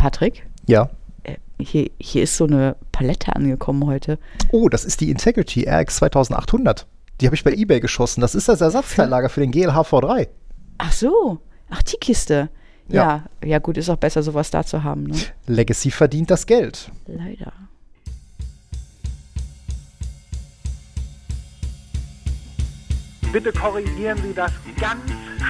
[0.00, 0.88] Patrick, Ja.
[1.24, 4.18] äh, hier, hier ist so eine Palette angekommen heute.
[4.50, 6.86] Oh, das ist die Integrity RX 2800.
[7.20, 8.22] Die habe ich bei eBay geschossen.
[8.22, 10.28] Das ist das Ersatzteillager für den GLH V3.
[10.78, 12.48] Ach so, ach die Kiste.
[12.88, 13.24] Ja.
[13.42, 15.16] Ja, ja, gut, ist auch besser, sowas da zu haben, ne?
[15.46, 16.90] Legacy verdient das Geld.
[17.06, 17.52] Leider.
[23.32, 24.50] Bitte korrigieren Sie das
[24.80, 25.00] ganz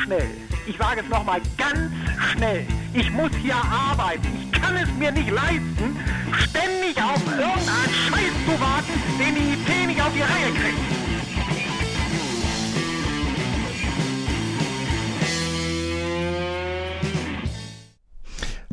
[0.04, 0.28] schnell.
[0.66, 1.90] Ich sage es nochmal ganz
[2.30, 2.66] schnell.
[2.92, 4.28] Ich muss hier arbeiten.
[4.42, 5.96] Ich kann es mir nicht leisten,
[6.36, 11.00] ständig auf irgendeinen Scheiß zu warten, den die IT nicht auf die Reihe kriegt.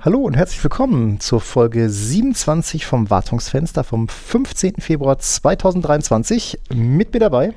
[0.01, 4.75] Hallo und herzlich willkommen zur Folge 27 vom Wartungsfenster vom 15.
[4.79, 6.59] Februar 2023.
[6.73, 7.53] Mit mir dabei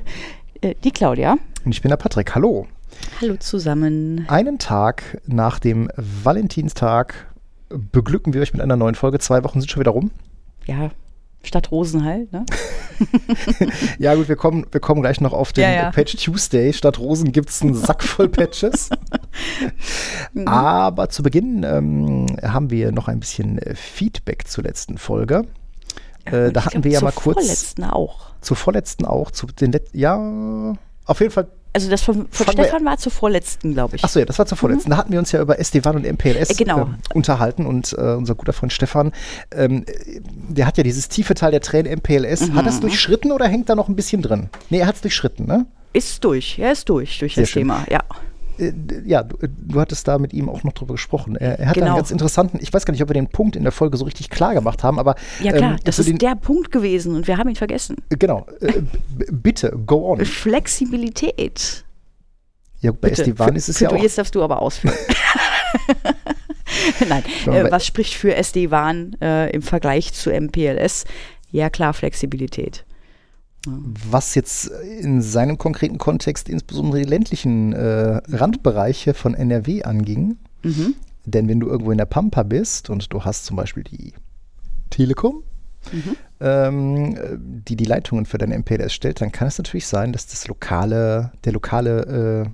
[0.60, 1.36] Äh, die Claudia.
[1.64, 2.34] und ich bin der Patrick.
[2.34, 2.66] Hallo.
[3.20, 4.26] Hallo zusammen.
[4.28, 7.26] Einen Tag nach dem Valentinstag
[7.68, 9.18] beglücken wir euch mit einer neuen Folge.
[9.20, 10.10] Zwei Wochen sind schon wieder rum.
[10.66, 10.90] Ja,
[11.42, 12.44] Stadt Rosen halt, ne?
[13.98, 15.90] Ja gut, wir kommen, wir kommen gleich noch auf den Ja, ja.
[15.90, 16.72] Patch Tuesday.
[16.74, 18.90] Statt Rosen gibt es einen Sack voll Patches.
[20.32, 20.46] Mhm.
[20.46, 25.42] Aber zu Beginn ähm, haben wir noch ein bisschen Feedback zur letzten Folge.
[26.32, 28.26] Äh, da hatten glaub, wir ja zur mal kurz Vorletzten auch.
[28.40, 30.16] zur vorletzten auch, zu den letzten, ja,
[31.06, 31.48] auf jeden Fall.
[31.72, 34.02] Also das von, von Stefan war zur vorletzten, glaube ich.
[34.02, 34.90] Achso, ja, das war zur vorletzten.
[34.90, 36.80] Da hatten wir uns ja über SD-WAN und MPLS Äh, genau.
[36.80, 39.12] ähm, unterhalten und äh, unser guter Freund Stefan,
[39.52, 42.40] ähm, äh, der hat ja dieses tiefe Teil der Tränen MPLS.
[42.42, 42.68] Hat er Mhm.
[42.68, 44.50] es durchschritten oder hängt da noch ein bisschen drin?
[44.68, 45.64] Nee, er hat es durchschritten, ne?
[45.92, 47.60] Ist durch, er ist durch, durch Sehr das schön.
[47.62, 48.00] Thema, ja.
[48.60, 48.72] Äh,
[49.06, 51.36] ja, du, äh, du hattest da mit ihm auch noch drüber gesprochen.
[51.36, 51.96] Er, er hat einen Genau.
[51.96, 54.30] ganz interessanten, ich weiß gar nicht, ob wir den Punkt in der Folge so richtig
[54.30, 57.38] klar gemacht haben, aber Ja klar, ähm, das ist den, der Punkt gewesen und wir
[57.38, 57.96] haben ihn vergessen.
[58.10, 58.82] genau, äh,
[59.32, 60.24] bitte, go on.
[60.24, 61.84] Flexibilität.
[62.82, 63.22] Ja, bei Bitte.
[63.22, 64.94] SD-WAN Für- ist es für ja auch, Jetzt darfst du aber ausführen.
[67.08, 71.04] Nein, äh, was spricht für SD-WAN äh, im Vergleich zu MPLS?
[71.50, 72.84] Ja klar, Flexibilität.
[73.66, 74.66] Was jetzt
[75.00, 80.36] in seinem konkreten Kontext insbesondere die ländlichen äh, Randbereiche von NRW anging.
[80.62, 80.94] Mhm.
[81.26, 84.14] Denn wenn du irgendwo in der Pampa bist und du hast zum Beispiel die
[84.90, 85.42] Telekom,
[85.92, 86.16] Mhm.
[86.40, 90.26] ähm, äh, die die Leitungen für dein MPLS stellt, dann kann es natürlich sein, dass
[90.26, 92.50] das lokale, der lokale äh,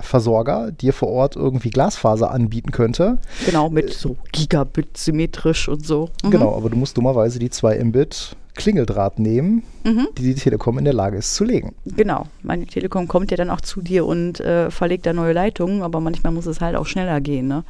[0.00, 3.18] Versorger dir vor Ort irgendwie Glasfaser anbieten könnte.
[3.46, 6.08] Genau, mit so Gigabit symmetrisch und so.
[6.24, 6.30] Mhm.
[6.30, 10.08] Genau, aber du musst dummerweise die 2 Mbit Klingeldraht nehmen, Mhm.
[10.18, 11.74] die die Telekom in der Lage ist zu legen.
[11.86, 15.82] Genau, meine Telekom kommt ja dann auch zu dir und äh, verlegt da neue Leitungen,
[15.82, 17.64] aber manchmal muss es halt auch schneller gehen, ne?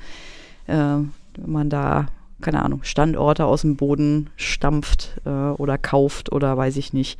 [0.66, 2.06] Äh, wenn man da,
[2.41, 7.19] keine Ahnung, Standorte aus dem Boden stampft äh, oder kauft oder weiß ich nicht,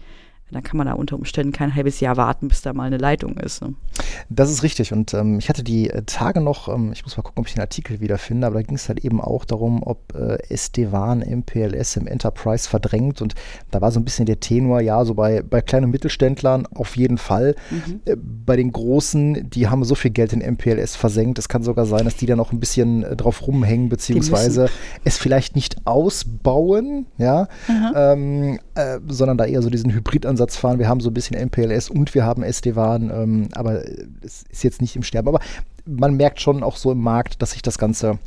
[0.53, 3.37] dann kann man da unter Umständen kein halbes Jahr warten, bis da mal eine Leitung
[3.39, 3.63] ist.
[3.63, 3.75] Ne?
[4.29, 4.93] Das ist richtig.
[4.93, 7.55] Und ähm, ich hatte die äh, Tage noch, ähm, ich muss mal gucken, ob ich
[7.55, 11.97] den Artikel wiederfinde, aber da ging es halt eben auch darum, ob äh, SD-WAN MPLS
[11.97, 13.23] im Enterprise verdrängt.
[13.23, 13.35] Und
[13.71, 17.19] da war so ein bisschen der Tenor, ja, so bei, bei kleinen Mittelständlern auf jeden
[17.19, 17.55] Fall.
[18.05, 21.39] Äh, bei den Großen, die haben so viel Geld in MPLS versenkt.
[21.39, 24.69] Es kann sogar sein, dass die da noch ein bisschen äh, drauf rumhängen, beziehungsweise
[25.05, 27.49] es vielleicht nicht ausbauen, ja,
[27.95, 30.79] ähm, äh, sondern da eher so diesen Hybridansatz fahren.
[30.79, 33.85] Wir haben so ein bisschen MPLS und wir haben SD-WAN, ähm, aber
[34.23, 35.29] es ist jetzt nicht im Sterben.
[35.29, 35.41] Aber
[35.85, 38.19] man merkt schon auch so im Markt, dass sich das Ganze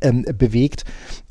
[0.00, 0.84] ähm, bewegt.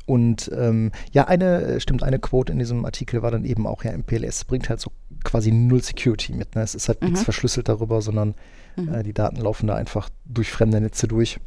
[0.06, 3.92] Und ähm, ja, eine, stimmt, eine Quote in diesem Artikel war dann eben auch, ja,
[3.96, 4.90] MPLS bringt halt so
[5.24, 6.54] quasi null Security mit.
[6.54, 6.62] Ne?
[6.62, 8.34] Es ist halt nichts verschlüsselt darüber, sondern
[8.76, 11.38] äh, die Daten laufen da einfach durch fremde Netze durch.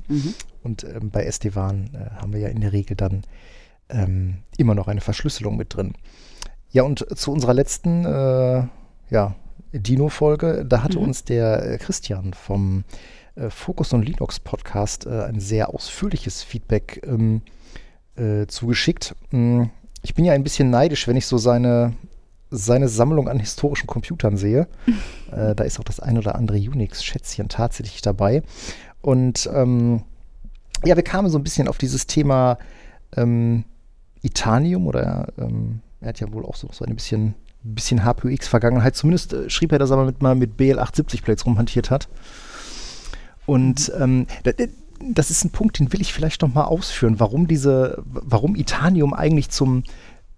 [0.64, 3.24] Und ähm, bei SD-WAN äh, haben wir ja in der Regel dann
[3.90, 5.94] ähm, immer noch eine Verschlüsselung mit drin.
[6.76, 8.64] Ja, und zu unserer letzten äh,
[9.10, 9.34] ja,
[9.72, 12.84] Dino-Folge, da hatte uns der äh, Christian vom
[13.36, 17.44] äh, Focus on Linux Podcast äh, ein sehr ausführliches Feedback ähm,
[18.18, 19.16] äh, zugeschickt.
[19.32, 19.68] Mm,
[20.02, 21.94] Ich bin ja ein bisschen neidisch, wenn ich so seine,
[22.52, 24.68] seine Sammlung an historischen Computern sehe.
[25.32, 28.44] äh, da ist auch das ein oder andere Unix-Schätzchen tatsächlich dabei.
[29.02, 30.04] Und ähm,
[30.84, 32.58] ja, wir kamen so ein bisschen auf dieses Thema
[33.16, 33.64] ähm,
[34.22, 38.96] Itanium oder ähm, er hat ja wohl auch so, so ein bisschen, bisschen HPX-Vergangenheit.
[38.96, 42.08] Zumindest äh, schrieb er, dass er mit, mal mit BL870-Plates rumhantiert hat.
[43.46, 44.66] Und ähm, da- da-
[45.02, 49.14] das ist ein Punkt, den will ich vielleicht noch mal ausführen, warum diese, warum Itanium
[49.14, 49.84] eigentlich zum,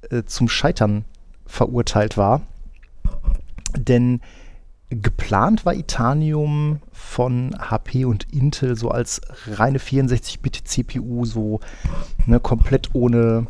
[0.09, 1.05] äh, zum Scheitern
[1.45, 2.41] verurteilt war.
[3.77, 4.21] Denn
[4.89, 11.59] geplant war Itanium von HP und Intel so als reine 64-Bit-CPU, so
[12.25, 13.47] ne, komplett ohne,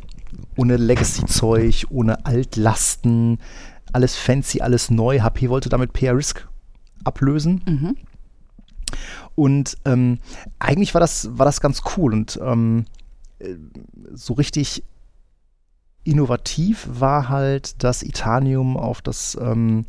[0.58, 3.40] ohne Legacy-Zeug, ohne Altlasten,
[3.94, 5.22] alles fancy, alles neu.
[5.22, 6.48] HP wollte damit PR-Risk
[7.04, 7.62] ablösen.
[9.36, 10.20] Und ähm,
[10.60, 12.14] eigentlich war das, war das ganz cool.
[12.14, 12.86] Und ähm,
[13.40, 13.56] äh,
[14.14, 14.84] so richtig
[16.04, 19.86] innovativ war halt, dass Itanium auf das ähm,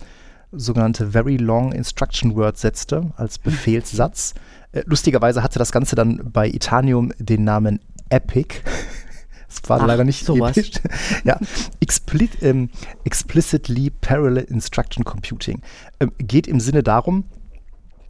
[0.52, 4.34] sogenannte Very Long Instruction Word setzte als Befehlssatz.
[4.72, 7.80] Äh, lustigerweise hatte das Ganze dann bei Itanium den Namen
[8.10, 8.60] Epic.
[9.48, 10.56] Das war Ach, leider nicht sowas.
[10.56, 10.72] episch.
[11.24, 11.38] ja,
[11.80, 12.70] Expli ähm,
[13.04, 15.62] Explicitly Parallel Instruction Computing
[16.00, 17.24] ähm, geht im Sinne darum,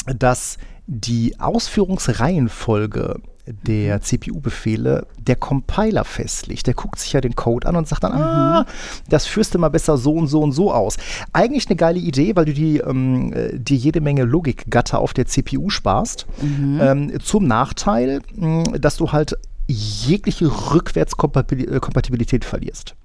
[0.07, 3.21] dass die Ausführungsreihenfolge
[3.63, 6.67] der CPU-Befehle der Compiler festlegt.
[6.67, 8.67] Der guckt sich ja den Code an und sagt dann, ah,
[9.09, 10.97] das führst du mal besser so und so und so aus.
[11.33, 15.27] Eigentlich eine geile Idee, weil du die, ähm, äh, dir jede Menge Logikgatter auf der
[15.27, 16.27] CPU sparst.
[16.43, 19.37] Ähm, zum Nachteil, mh, dass du halt
[19.69, 22.97] jegliche Rückwärtskompatibilität verlierst.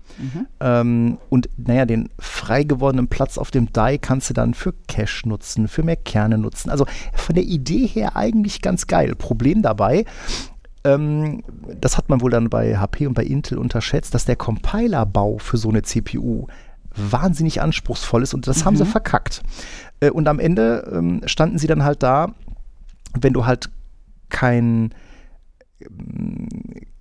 [0.59, 5.27] Ähm, und naja, den frei gewordenen Platz auf dem Die kannst du dann für Cache
[5.27, 6.69] nutzen, für mehr Kerne nutzen.
[6.69, 9.15] Also von der Idee her eigentlich ganz geil.
[9.15, 10.05] Problem dabei,
[10.83, 11.43] ähm,
[11.79, 15.57] das hat man wohl dann bei HP und bei Intel unterschätzt, dass der Compilerbau für
[15.57, 16.47] so eine CPU
[16.95, 19.41] wahnsinnig anspruchsvoll ist und das haben sie verkackt.
[19.99, 22.33] Äh, und am Ende ähm, standen sie dann halt da,
[23.19, 23.69] wenn du halt
[24.29, 24.93] kein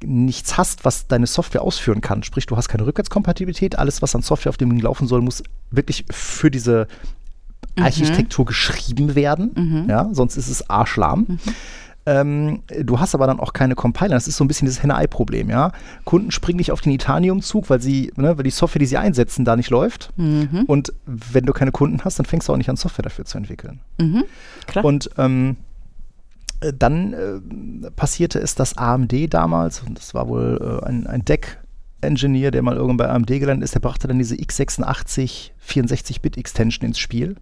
[0.04, 2.22] nichts hast, was deine Software ausführen kann.
[2.22, 3.78] Sprich, du hast keine Rückwärtskompatibilität.
[3.78, 6.86] Alles, was an Software auf dem Ding laufen soll, muss wirklich für diese
[7.76, 9.52] Architektur geschrieben werden.
[9.88, 11.38] Ja, sonst ist es Arschlahm.
[12.04, 14.14] Ähm, du hast aber dann auch keine Compiler.
[14.14, 15.70] Das ist so ein bisschen dieses Henne-Ei-Problem, ja.
[16.04, 19.44] Kunden springen nicht auf den Itanium-Zug, weil sie, ne, weil die Software, die sie einsetzen,
[19.44, 20.10] da nicht läuft.
[20.66, 23.38] Und wenn du keine Kunden hast, dann fängst du auch nicht an, Software dafür zu
[23.38, 23.78] entwickeln.
[24.66, 24.84] Klar.
[24.84, 25.71] Und ähm, äh,
[26.70, 32.50] dann äh, passierte es, dass AMD damals, und das war wohl äh, ein, ein Deck-Engineer,
[32.50, 37.36] der mal irgendwann bei AMD gelandet ist, der brachte dann diese x86 64-Bit-Extension ins Spiel.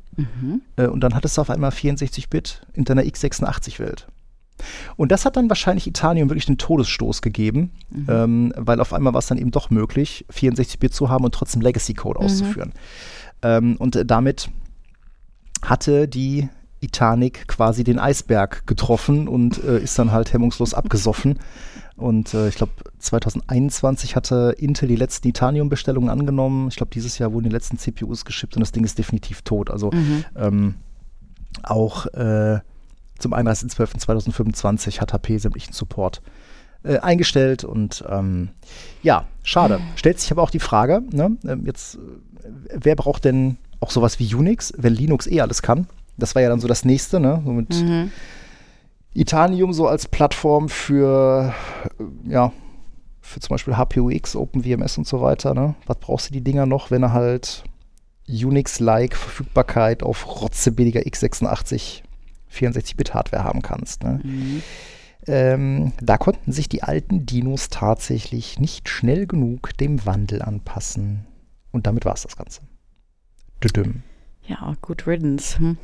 [0.77, 4.07] Äh, und dann hattest du auf einmal 64-Bit in deiner x86-Welt.
[4.97, 7.71] Und das hat dann wahrscheinlich Itanium wirklich den Todesstoß gegeben,
[8.09, 11.63] ähm, weil auf einmal war es dann eben doch möglich, 64-Bit zu haben und trotzdem
[11.63, 12.73] Legacy-Code auszuführen.
[13.43, 14.51] Ähm, und damit
[15.63, 16.49] hatte die
[16.81, 21.39] Itanik quasi den Eisberg getroffen und äh, ist dann halt hemmungslos abgesoffen.
[21.97, 26.69] Und äh, ich glaube, 2021 hatte Intel die letzten Itanium-Bestellungen angenommen.
[26.69, 29.71] Ich glaube, dieses Jahr wurden die letzten CPUs geschippt und das Ding ist definitiv tot.
[29.71, 29.91] Also
[30.35, 30.77] ähm,
[31.63, 32.61] auch äh,
[33.19, 36.23] zum 31.12.2025 hat HP sämtlichen Support
[36.83, 38.49] äh, eingestellt und ähm,
[39.03, 39.81] ja, schade.
[39.97, 41.99] Stellt sich aber auch die Frage, ne, ähm, jetzt, äh,
[42.75, 45.87] wer braucht denn auch sowas wie Unix, wenn Linux eh alles kann?
[46.21, 47.43] Das war ja dann so das nächste, ne?
[47.45, 47.75] So mit
[49.13, 51.53] Itanium so als Plattform für,
[51.99, 52.53] äh, ja,
[53.21, 55.75] für zum Beispiel HPUX, OpenWMS und so weiter, ne?
[55.87, 57.65] Was brauchst du die Dinger noch, wenn du halt
[58.29, 62.03] Unix-like Verfügbarkeit auf rotzebilliger x86
[62.53, 64.03] 64-Bit-Hardware haben kannst.
[64.03, 64.21] Ne?
[65.27, 71.27] Ähm, da konnten sich die alten Dinos tatsächlich nicht schnell genug dem Wandel anpassen.
[71.71, 72.63] Und damit war es das Ganze.
[73.63, 74.03] Düdüm.
[74.47, 75.59] Ja, good riddance.
[75.59, 75.77] Hm.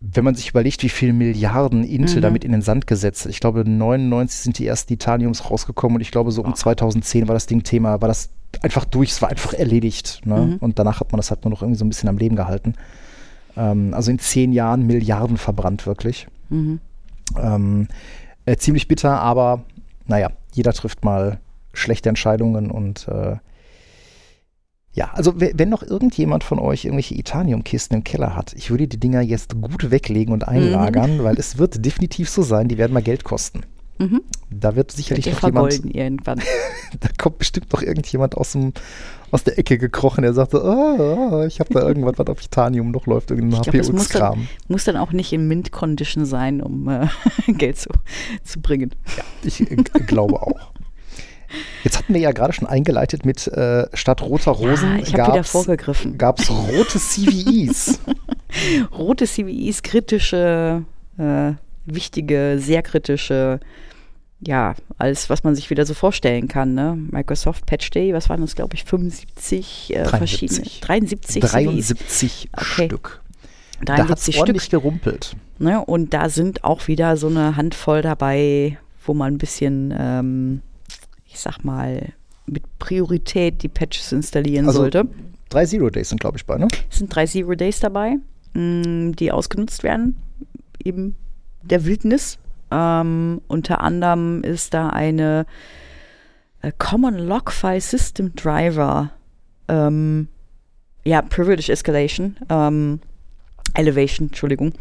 [0.00, 3.30] Wenn man sich überlegt, wie viele Milliarden Intel damit in den Sand gesetzt hat.
[3.30, 7.34] Ich glaube, 99 sind die ersten Titaniums rausgekommen und ich glaube, so um 2010 war
[7.34, 8.30] das Ding Thema, war das
[8.62, 10.20] einfach durch, es war einfach erledigt.
[10.24, 10.58] Ne?
[10.60, 12.74] Und danach hat man das halt nur noch irgendwie so ein bisschen am Leben gehalten.
[13.56, 16.26] Ähm, also in zehn Jahren Milliarden verbrannt, wirklich.
[17.40, 17.88] Ähm,
[18.44, 19.64] äh, ziemlich bitter, aber
[20.06, 21.38] naja, jeder trifft mal
[21.72, 23.36] schlechte Entscheidungen und äh,
[24.94, 28.86] ja, also we- wenn noch irgendjemand von euch irgendwelche Itanium-Kisten im Keller hat, ich würde
[28.88, 32.92] die Dinger jetzt gut weglegen und einlagern, weil es wird definitiv so sein, die werden
[32.92, 33.62] mal Geld kosten.
[34.50, 36.40] Da wird sicherlich Ihr noch jemand, irgendwann.
[37.00, 38.72] da kommt bestimmt noch irgendjemand aus, dem,
[39.30, 42.42] aus der Ecke gekrochen, der sagt so, ah, ah, ich habe da irgendwas, was auf
[42.42, 44.08] Itanium noch läuft, irgendein das muss
[44.66, 47.06] muss dann auch nicht in Mint-Condition sein, um äh,
[47.52, 47.90] Geld zu,
[48.42, 48.90] zu bringen.
[49.44, 50.71] Ich äh, glaube auch.
[51.84, 55.44] Jetzt hatten wir ja gerade schon eingeleitet mit äh, statt roter Rosen ich hab wieder
[55.44, 56.18] vorgegriffen.
[56.18, 58.00] gab's rote CVEs.
[58.98, 60.84] Rote CVEs, kritische,
[61.18, 61.52] äh,
[61.86, 63.60] wichtige, sehr kritische,
[64.46, 66.74] ja, alles, was man sich wieder so vorstellen kann.
[66.74, 66.98] Ne?
[67.10, 70.18] Microsoft Patch Day, was waren das, glaube ich, 75 äh, 73.
[70.18, 71.52] verschiedene, 73 CVEs.
[71.52, 72.84] 73 Okay.
[72.86, 73.22] Stück.
[73.84, 74.82] Da hat 73 ordentlich Stück.
[74.82, 75.36] gerumpelt.
[75.58, 75.82] Ne?
[75.84, 80.60] Und da sind auch wieder so eine Handvoll dabei, wo man ein bisschen, ähm,
[81.32, 82.12] ich sag mal,
[82.46, 85.08] mit Priorität die Patches installieren Also sollte.
[85.48, 86.68] drei Zero Days sind, glaube ich, bei, ne?
[86.90, 88.16] Es sind drei Zero Days dabei,
[88.54, 90.16] mh, die ausgenutzt werden,
[90.82, 91.16] eben
[91.62, 92.38] der Wildnis.
[92.70, 95.46] Ähm, unter anderem ist da eine
[96.62, 99.10] äh, Common Log File System Driver,
[99.68, 100.28] ähm,
[101.04, 102.36] ja, Privilege Escalation.
[102.48, 103.00] Ähm,
[103.74, 104.72] Elevation, Entschuldigung,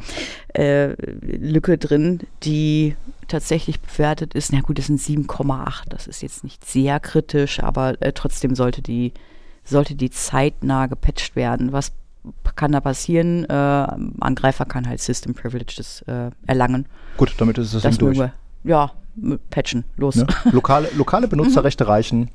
[0.54, 2.96] äh, Lücke drin, die
[3.28, 4.52] tatsächlich bewertet ist.
[4.52, 5.84] Na gut, das sind 7,8.
[5.90, 9.14] Das ist jetzt nicht sehr kritisch, aber äh, trotzdem sollte die,
[9.64, 11.72] sollte die zeitnah gepatcht werden.
[11.72, 11.94] Was
[12.56, 13.46] kann da passieren?
[13.46, 13.54] Äh,
[14.20, 16.86] Angreifer kann halt System Privileges äh, erlangen.
[17.18, 18.18] Gut, damit ist es Das dann durch.
[18.18, 18.34] wir.
[18.64, 18.92] Ja,
[19.50, 20.18] patchen, los.
[20.18, 20.28] Ne?
[20.52, 22.30] Lokale, lokale Benutzerrechte reichen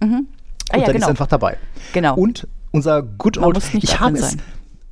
[0.00, 0.26] und Mhm.
[0.72, 1.06] Ah, ja, dann genau.
[1.06, 1.56] ist einfach dabei.
[1.92, 2.14] genau.
[2.14, 4.42] Und unser Good Man Old, muss nicht ich habe es, sein.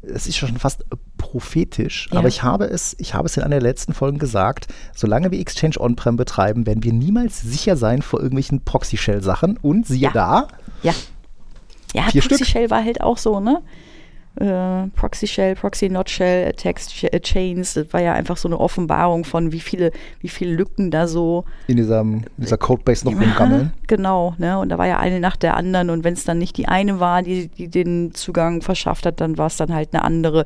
[0.02, 0.84] Es ist schon fast
[1.16, 2.18] prophetisch, Ja.
[2.18, 5.40] aber ich habe es, ich habe es in einer der letzten Folgen gesagt, solange wir
[5.40, 10.10] Exchange On-Prem betreiben, werden wir niemals sicher sein vor irgendwelchen Proxy-Shell-Sachen und siehe Ja.
[10.12, 10.48] da,
[10.82, 10.94] Ja.
[11.94, 12.46] Ja, Vier Proxy Stück.
[12.48, 13.62] Shell war halt auch so, ne?
[14.40, 18.58] Äh, Proxy Shell, Proxy Not Shell, Text äh, Chains, das war ja einfach so eine
[18.58, 19.90] Offenbarung von wie viele,
[20.20, 23.72] wie viele Lücken da so in diesem, dieser Codebase noch rumgammeln.
[23.88, 24.58] Genau, ne?
[24.58, 27.00] Und da war ja eine nach der anderen und wenn es dann nicht die eine
[27.00, 30.44] war, die, die den Zugang verschafft hat, dann war es dann halt eine andere.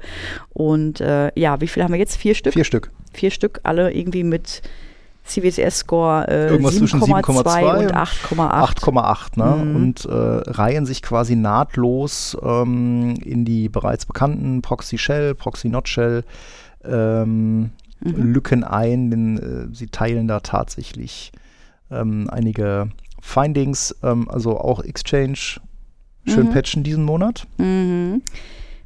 [0.51, 2.17] Und äh, ja, wie viel haben wir jetzt?
[2.17, 2.53] Vier Stück?
[2.53, 2.91] Vier Stück.
[3.13, 4.63] Vier Stück, alle irgendwie mit
[5.25, 8.85] CVSS-Score äh, Irgendwas zwischen 7,2 und 8,8.
[8.85, 9.64] 8,8, ne?
[9.64, 9.76] Mhm.
[9.76, 15.88] Und äh, reihen sich quasi nahtlos ähm, in die bereits bekannten Proxy Shell, Proxy Not
[15.88, 16.25] Shell
[16.85, 17.71] ähm,
[18.05, 18.33] Mhm.
[18.33, 21.31] Lücken ein, denn äh, sie teilen da tatsächlich
[21.91, 22.88] ähm, einige
[23.21, 25.61] Findings, ähm, also auch Exchange
[26.26, 26.50] schön Mhm.
[26.50, 27.47] patchen diesen Monat.
[27.59, 28.23] Mhm.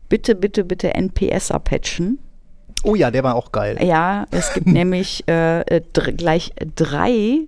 [0.08, 2.18] Bitte, bitte, bitte NPSer patchen.
[2.84, 3.78] Oh ja, der war auch geil.
[3.82, 7.40] Ja, es gibt nämlich äh, äh, dr gleich drei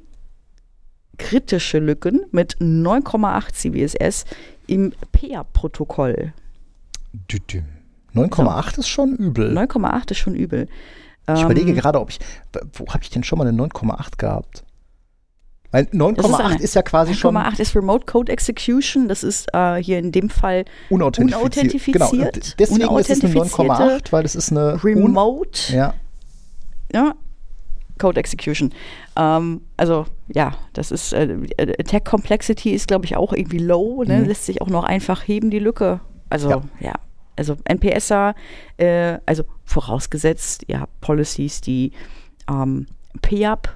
[1.17, 4.25] kritische Lücken mit 9,8 CVSS
[4.67, 6.33] im PEA-Protokoll.
[7.29, 7.63] Dü- dü.
[8.15, 9.57] 9,8 ist schon übel.
[9.57, 10.69] 9,8 ist schon übel.
[11.27, 12.19] Ich Ähm, überlege gerade, ob ich,
[12.75, 14.65] wo habe ich denn schon mal eine 9,8 gehabt?
[15.71, 19.07] Weil 9,8 eine- ist, ja quasi schon 9,8 ist Remote Code Execution.
[19.09, 21.43] Das ist äh, hier in dem Fall unauthentifiziert.
[21.45, 21.95] unauthentifiziert.
[21.99, 25.73] Genau, und deswegen ist es eine 9,8, weil es ist eine Remote.
[25.75, 25.95] ja,
[26.93, 27.15] ja,
[27.99, 28.73] Code Execution.
[29.17, 34.21] Ähm, also ja, das ist äh, Attack Complexity ist glaube ich auch irgendwie low, ne?
[34.21, 34.25] Mhm.
[34.29, 36.01] lässt sich auch noch einfach heben die Lücke.
[36.31, 36.63] Also Ja.
[36.81, 36.93] ja,
[37.37, 38.35] also NPSer,
[38.79, 41.93] äh, also vorausgesetzt, ihr habt Policies, die
[42.51, 42.87] ähm,
[43.21, 43.69] PIAP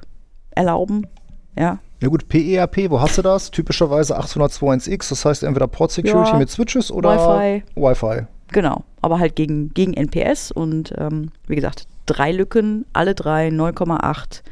[0.52, 1.06] erlauben,
[1.56, 3.50] ja, Ja gut, PEAP, wo hast du das?
[3.50, 7.62] Typischerweise 802.1x, das heißt entweder Port Security Ja, mit Switches oder Wi-Fi.
[7.74, 8.26] Wi-Fi.
[8.48, 14.42] Genau, aber halt gegen, gegen NPS und ähm, wie gesagt, drei Lücken, alle drei 9,8.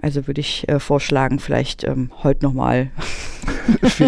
[0.00, 2.90] Also würde ich äh, vorschlagen, vielleicht ähm, heute nochmal.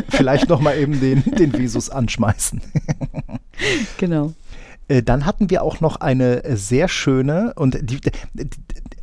[0.08, 2.60] Vielleicht nochmal eben den, den Vesus anschmeißen.
[3.98, 4.32] Genau.
[4.90, 8.00] Äh, Dann hatten wir auch noch eine äh, sehr schöne und die,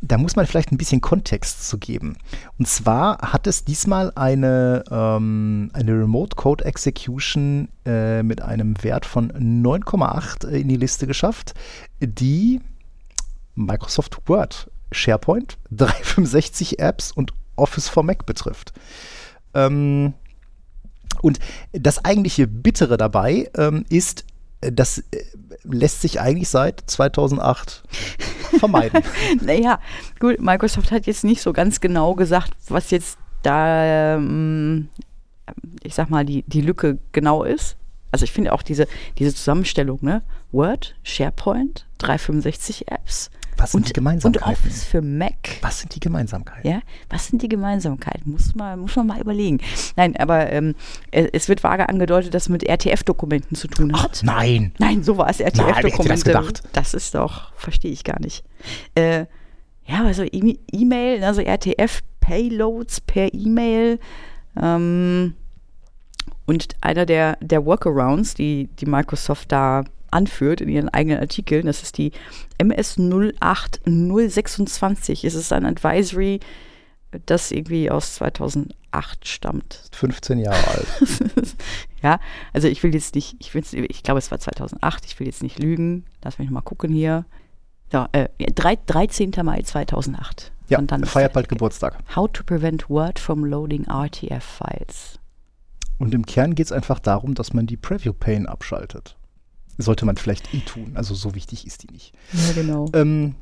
[0.00, 2.16] da muss man vielleicht ein bisschen Kontext zu geben.
[2.58, 9.06] Und zwar hat es diesmal eine, ähm, eine Remote Code Execution äh, mit einem Wert
[9.06, 11.54] von 9,8 in die Liste geschafft,
[12.00, 12.60] die
[13.54, 18.72] Microsoft Word, SharePoint, 365 Apps und Office for Mac betrifft.
[19.54, 20.12] Ähm,
[21.22, 21.38] und
[21.72, 24.24] das eigentliche Bittere dabei ähm, ist, äh,
[24.60, 25.24] das äh,
[25.64, 27.82] lässt sich eigentlich seit 2008
[28.58, 29.02] vermeiden.
[29.40, 29.80] Naja,
[30.18, 34.88] gut, Microsoft hat jetzt nicht so ganz genau gesagt, was jetzt da, ähm,
[35.82, 37.76] ich sag mal, die, die Lücke genau ist.
[38.10, 38.86] Also ich finde auch diese,
[39.18, 40.22] diese Zusammenstellung, ne?
[40.50, 44.52] Word, SharePoint, 365 Apps Was sind die und, und Gemeinsamkeiten?
[44.52, 45.34] Office für Mac.
[45.62, 46.70] Was sind die Gemeinsamkeiten?
[46.70, 48.32] Ja, was sind die Gemeinsamkeiten?
[48.32, 49.58] Muss man, muss man mal überlegen.
[49.96, 50.74] Nein, aber ähm,
[51.10, 54.20] äh, es wird vage angedeutet, dass es mit RTF-Dokumenten zu tun Ach, hat.
[54.22, 54.72] nein.
[54.78, 56.24] Nein, so war es, hätte das RTF-Dokumente.
[56.24, 56.62] gedacht?
[56.72, 58.44] Das ist doch, verstehe ich gar nicht.
[58.94, 59.26] Äh,
[59.86, 63.98] ja, also E-Mail, also RTF-Payloads per E-Mail.
[64.60, 65.34] Ähm,
[66.46, 71.82] und einer der, der Workarounds, die, die Microsoft da anführt in ihren eigenen Artikeln, das
[71.82, 72.12] ist die
[72.58, 75.24] MS 08026.
[75.24, 76.40] Es ist ein Advisory,
[77.26, 79.82] das irgendwie aus 2008 stammt.
[79.92, 80.86] 15 Jahre alt.
[82.02, 82.20] ja,
[82.52, 85.58] also ich will jetzt nicht, ich, ich glaube, es war 2008, ich will jetzt nicht
[85.58, 86.04] lügen.
[86.22, 87.24] Lass mich mal gucken hier.
[87.92, 89.32] Ja, äh, drei- 13.
[89.42, 90.52] Mai 2008.
[90.68, 91.96] Ja, Und dann feiert bald Geburtstag.
[92.14, 95.18] How to prevent Word from loading RTF-Files.
[95.96, 99.16] Und im Kern geht es einfach darum, dass man die Preview Pane abschaltet.
[99.78, 100.92] Sollte man vielleicht eh tun.
[100.94, 102.12] Also so wichtig ist die nicht.
[102.32, 102.86] Ja, genau.
[102.92, 103.36] Ähm,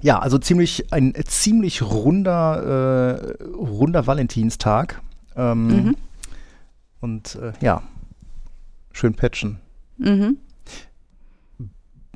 [0.00, 5.02] ja, also ziemlich ein ziemlich runder, äh, runder Valentinstag.
[5.34, 5.96] Ähm, Mhm.
[7.00, 7.82] Und äh, ja,
[8.92, 9.58] schön patchen.
[9.98, 10.38] Mhm.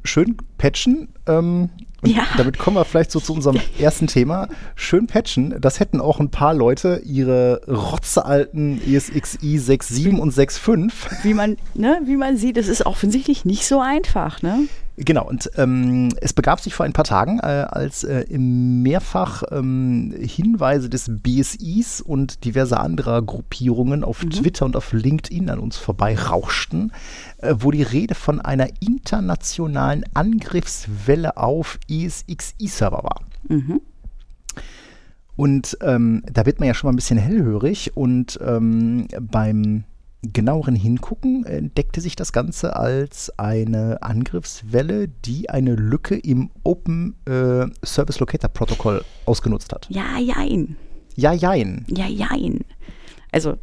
[0.04, 1.08] Schön patchen.
[1.26, 1.68] Ähm,
[2.02, 2.22] und Ja.
[2.36, 4.48] damit kommen wir vielleicht so zu unserem ersten Thema.
[4.74, 5.54] Schön patchen.
[5.60, 10.90] Das hätten auch ein paar Leute ihre rotzealten ESXi 6.7 und 6.5
[11.22, 14.60] Wie man, ne, wie man sieht, es ist offensichtlich nicht so einfach, ne?
[15.02, 20.14] Genau, und ähm, es begab sich vor ein paar Tagen, äh, als äh, mehrfach ähm,
[20.18, 24.30] Hinweise des BSIs und diverser anderer Gruppierungen auf mhm.
[24.30, 26.92] Twitter und auf LinkedIn an uns vorbeirauschten,
[27.38, 33.22] äh, wo die Rede von einer internationalen Angriffswelle auf ESXi-Server war.
[33.48, 33.80] Mhm.
[35.34, 39.84] Und ähm, da wird man ja schon mal ein bisschen hellhörig und ähm, beim
[40.22, 47.66] genaueren Hingucken entdeckte sich das Ganze als eine Angriffswelle, die eine Lücke im Open äh,
[47.84, 49.86] Service Locator Protokoll ausgenutzt hat.
[49.88, 50.76] Ja, jein.
[51.16, 51.86] Ja, jein.
[51.88, 52.60] Ja, jein.
[53.32, 53.56] Also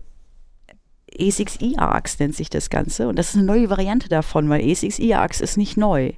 [1.17, 5.57] ESXi-ARCs nennt sich das Ganze und das ist eine neue Variante davon, weil ESXi-ARCs ist
[5.57, 6.13] nicht neu.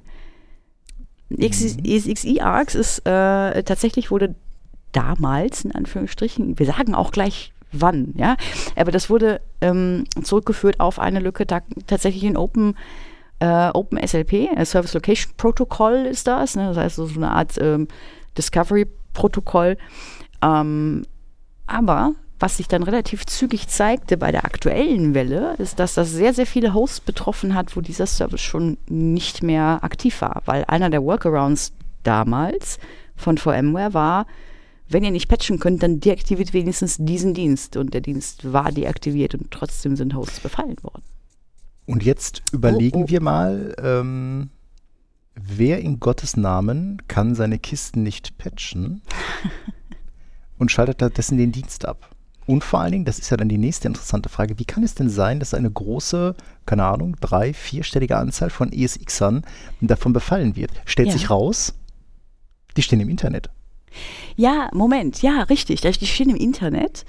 [1.28, 1.38] Mhm.
[1.38, 4.34] ESXi-ARCs ist äh, tatsächlich wurde
[4.92, 8.36] damals, in Anführungsstrichen, wir sagen auch gleich wann, ja.
[8.76, 12.76] Aber das wurde ähm, zurückgeführt auf eine Lücke, tatsächlich in Open,
[13.40, 16.68] äh, Open SLP, äh, Service Location Protocol ist das, ne?
[16.68, 17.88] das heißt so eine Art ähm,
[18.36, 19.76] Discovery-Protokoll.
[20.42, 21.04] Ähm,
[21.66, 26.32] aber was sich dann relativ zügig zeigte bei der aktuellen Welle, ist, dass das sehr,
[26.32, 30.88] sehr viele Hosts betroffen hat, wo dieser Service schon nicht mehr aktiv war, weil einer
[30.88, 31.72] der Workarounds
[32.02, 32.78] damals
[33.14, 34.26] von VMware war,
[34.90, 37.76] wenn ihr nicht patchen könnt, dann deaktiviert wenigstens diesen Dienst.
[37.76, 41.02] Und der Dienst war deaktiviert und trotzdem sind Hosts befallen worden.
[41.86, 43.08] Und jetzt überlegen oh, oh.
[43.08, 44.50] wir mal, ähm,
[45.34, 49.02] wer in Gottes Namen kann seine Kisten nicht patchen
[50.58, 52.14] und schaltet stattdessen den Dienst ab?
[52.46, 54.96] Und vor allen Dingen, das ist ja dann die nächste interessante Frage, wie kann es
[54.96, 56.34] denn sein, dass eine große,
[56.66, 59.42] keine Ahnung, drei-, vierstellige Anzahl von ESXern
[59.80, 60.72] davon befallen wird?
[60.84, 61.12] Stellt ja.
[61.12, 61.74] sich raus,
[62.76, 63.50] die stehen im Internet.
[64.36, 65.80] Ja, Moment, ja, richtig.
[65.80, 67.04] Die stehen im Internet.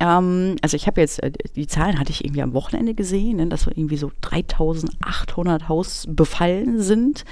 [0.00, 3.46] Ähm, also ich habe jetzt, äh, die Zahlen hatte ich irgendwie am Wochenende gesehen, ne,
[3.46, 7.24] dass irgendwie so 3800 Haus befallen sind.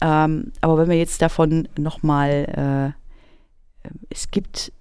[0.00, 4.72] Ähm, aber wenn wir jetzt davon nochmal, äh, es gibt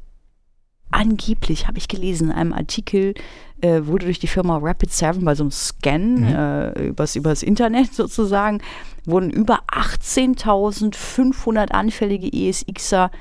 [0.91, 3.13] angeblich, habe ich gelesen in einem Artikel,
[3.62, 6.27] äh, wurde durch die Firma Rapid 7 bei so einem Scan mhm.
[6.27, 8.61] äh, übers, übers Internet sozusagen,
[9.05, 13.11] wurden über 18.500 anfällige ESXer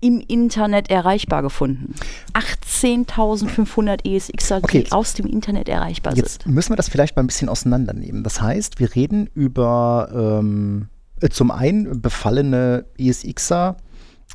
[0.00, 1.94] im Internet erreichbar gefunden.
[2.34, 6.54] 18.500 ESXer, okay, die aus dem Internet erreichbar jetzt sind.
[6.54, 8.24] müssen wir das vielleicht mal ein bisschen auseinandernehmen.
[8.24, 10.88] Das heißt, wir reden über ähm,
[11.20, 13.76] äh, zum einen befallene ESXer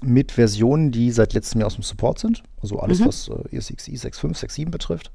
[0.04, 2.44] mit Versionen, die seit letztem Jahr aus dem Support sind.
[2.62, 3.06] Also alles, mhm.
[3.06, 5.12] was äh, ESXi 6.5, 6.7 betrifft.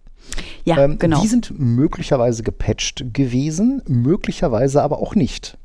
[0.65, 1.23] Ja, ähm, genau.
[1.23, 5.59] Die sind möglicherweise gepatcht gewesen, möglicherweise aber auch nicht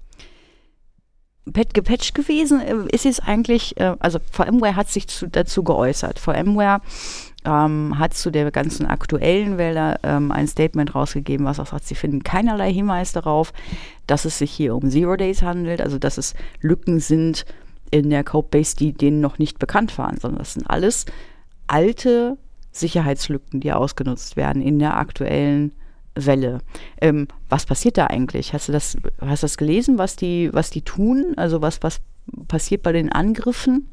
[1.45, 6.19] gepatcht gewesen äh, ist es eigentlich, äh, also VMware hat sich zu, dazu geäußert.
[6.19, 6.81] VMware
[7.45, 11.95] ähm, hat zu der ganzen aktuellen Welle ähm, ein Statement rausgegeben, was auch sagt, sie
[11.95, 13.53] finden keinerlei Hinweis darauf,
[14.08, 17.45] dass es sich hier um Zero Days handelt, also dass es Lücken sind
[17.91, 21.05] in der Codebase, die denen noch nicht bekannt waren, sondern das sind alles
[21.67, 22.38] alte
[22.71, 25.71] Sicherheitslücken, die ausgenutzt werden in der aktuellen
[26.15, 26.60] Welle.
[27.01, 28.54] Ähm, was passiert da eigentlich?
[28.54, 31.34] Hast du das, hast das gelesen, was die, was die tun?
[31.38, 31.99] Also was, was
[32.47, 33.89] passiert bei den Angriffen?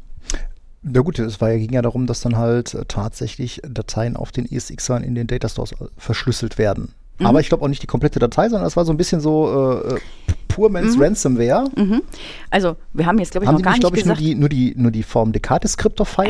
[0.82, 4.50] Na gut, es war ging ja darum, dass dann halt äh, tatsächlich Dateien auf den
[4.50, 6.92] ESXern in den Datastores äh, verschlüsselt werden.
[7.18, 7.26] Mhm.
[7.26, 9.80] Aber ich glaube auch nicht die komplette Datei, sondern es war so ein bisschen so
[9.84, 10.00] äh, äh
[10.48, 11.02] Poor Man's mhm.
[11.02, 11.70] Ransomware.
[11.76, 12.02] Mhm.
[12.50, 14.20] Also, wir haben jetzt, glaube ich, haben noch gar nicht, nicht gesagt.
[14.20, 16.28] Nur die, nur die, nur die Form Descartes-Skriptor-Files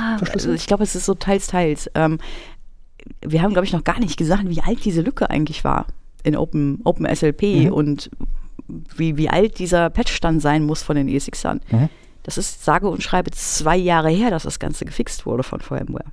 [0.00, 0.52] ja, verschlüsselt?
[0.52, 1.90] Also ich glaube, es ist so teils, teils.
[1.94, 2.18] Ähm,
[3.20, 5.86] wir haben, glaube ich, noch gar nicht gesagt, wie alt diese Lücke eigentlich war
[6.22, 7.72] in Open, OpenSLP mhm.
[7.72, 8.10] und
[8.68, 11.60] wie, wie alt dieser Patchstand sein muss von den ESXern.
[11.70, 11.88] Mhm.
[12.22, 16.04] Das ist sage und schreibe zwei Jahre her, dass das Ganze gefixt wurde von VMware.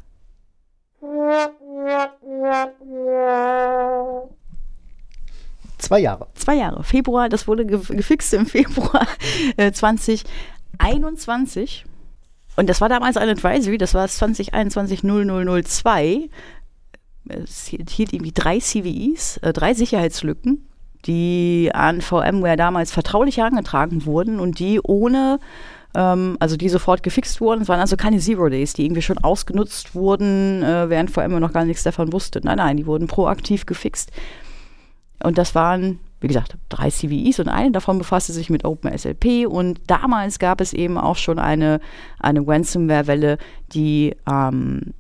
[5.78, 6.28] Zwei Jahre.
[6.36, 6.84] Zwei Jahre.
[6.84, 9.08] Februar, das wurde gefixt im Februar
[9.58, 11.86] äh, 2021.
[12.56, 16.30] Und das war damals ein Advisory, das war das 2021 0002
[17.28, 20.68] es hielt irgendwie drei CVEs, äh, drei Sicherheitslücken,
[21.06, 25.40] die an VMware damals vertraulich herangetragen wurden und die ohne,
[25.96, 27.62] ähm, also die sofort gefixt wurden.
[27.62, 31.54] Es waren also keine Zero Days, die irgendwie schon ausgenutzt wurden, äh, während VMware noch
[31.54, 32.42] gar nichts davon wusste.
[32.44, 34.12] Nein, nein, die wurden proaktiv gefixt.
[35.24, 39.48] Und das waren, wie gesagt, drei CVEs und eine davon befasste sich mit OpenSLP.
[39.48, 41.80] Und damals gab es eben auch schon eine,
[42.20, 43.38] eine Ransomware-Welle,
[43.74, 44.94] die ähm,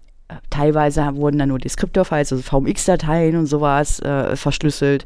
[0.49, 5.05] teilweise wurden dann nur die Skriptor-Files, also VMX-Dateien und sowas äh, verschlüsselt.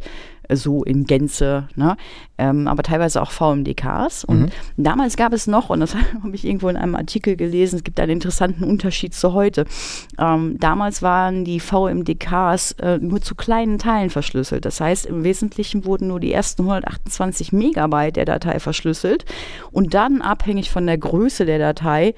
[0.51, 1.95] so in Gänze, ne?
[2.39, 4.23] ähm, aber teilweise auch VMDKs.
[4.23, 4.49] Und Mhm.
[4.77, 7.99] damals gab es noch, und das habe ich irgendwo in einem Artikel gelesen, es gibt
[7.99, 9.65] einen interessanten Unterschied zu heute.
[10.17, 14.65] Ähm, damals waren die VMDKs äh, nur zu kleinen Teilen verschlüsselt.
[14.65, 19.25] Das heißt, im Wesentlichen wurden nur die ersten 128 Megabyte der Datei verschlüsselt
[19.71, 22.15] und dann abhängig von der Größe der Datei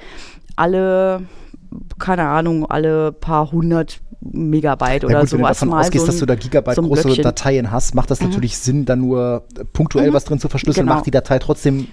[0.56, 1.24] alle,
[2.00, 6.06] keine Ahnung, alle paar hundert Megabyte Ja oder gut, wenn du sowas davon mal ausgehst,
[6.06, 7.24] so dass du da Gigabyte so große Blöckchen.
[7.24, 10.14] Dateien hast, macht das natürlich Sinn, da nur äh, punktuell Mhm.
[10.14, 10.96] was drin zu verschlüsseln, Genau.
[10.98, 11.88] macht die Datei trotzdem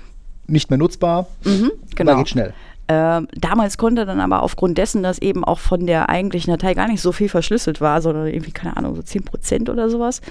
[0.46, 2.16] nicht mehr nutzbar, Mhm, genau.
[2.18, 2.52] geht schnell.
[2.90, 6.88] Ähm, damals konnte dann aber aufgrund dessen, dass eben auch von der eigentlichen Datei gar
[6.88, 10.22] nicht so viel verschlüsselt war, sondern irgendwie, keine Ahnung, so 10 Prozent oder sowas,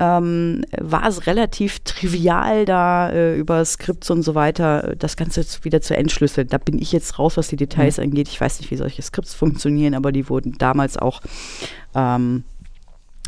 [0.00, 5.44] ähm, war es relativ trivial, da äh, über Skripts und so weiter äh, das Ganze
[5.44, 6.48] zu, wieder zu entschlüsseln.
[6.48, 8.28] Da bin ich jetzt raus, was die Details angeht.
[8.28, 11.20] Ich weiß nicht, wie solche Skripts funktionieren, aber die wurden damals auch,
[11.94, 12.44] ähm,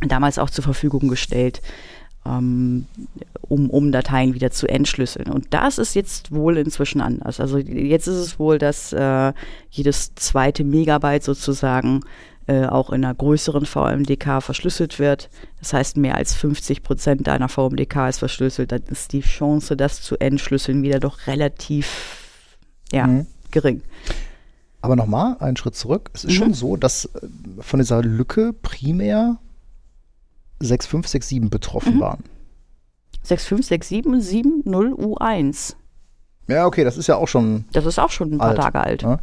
[0.06, 1.60] damals auch zur Verfügung gestellt.
[2.26, 2.86] Ähm,
[3.40, 5.30] um, um Dateien wieder zu entschlüsseln.
[5.30, 7.40] Und das ist jetzt wohl inzwischen anders.
[7.40, 9.32] Also jetzt ist es wohl, dass äh,
[9.70, 12.02] jedes zweite Megabyte sozusagen
[12.50, 15.30] äh, auch in einer größeren VMDK verschlüsselt wird.
[15.60, 18.72] Das heißt, mehr als 50 Prozent deiner VMDK ist verschlüsselt.
[18.72, 22.16] Dann ist die Chance, das zu entschlüsseln, wieder doch relativ
[22.92, 23.26] ja, Mhm.
[23.52, 23.82] gering.
[24.82, 26.10] Aber nochmal, einen Schritt zurück.
[26.14, 26.36] Es ist Mhm.
[26.36, 27.20] schon so, dass äh,
[27.60, 29.36] von dieser Lücke primär
[30.60, 32.00] 6567 betroffen Mhm.
[32.00, 32.24] waren.
[33.24, 35.76] 6567770U1.
[36.48, 38.80] Ja, okay, das ist ja auch schon Das ist auch schon ein paar Alt, Tage
[38.80, 39.02] alt.
[39.02, 39.18] Ja.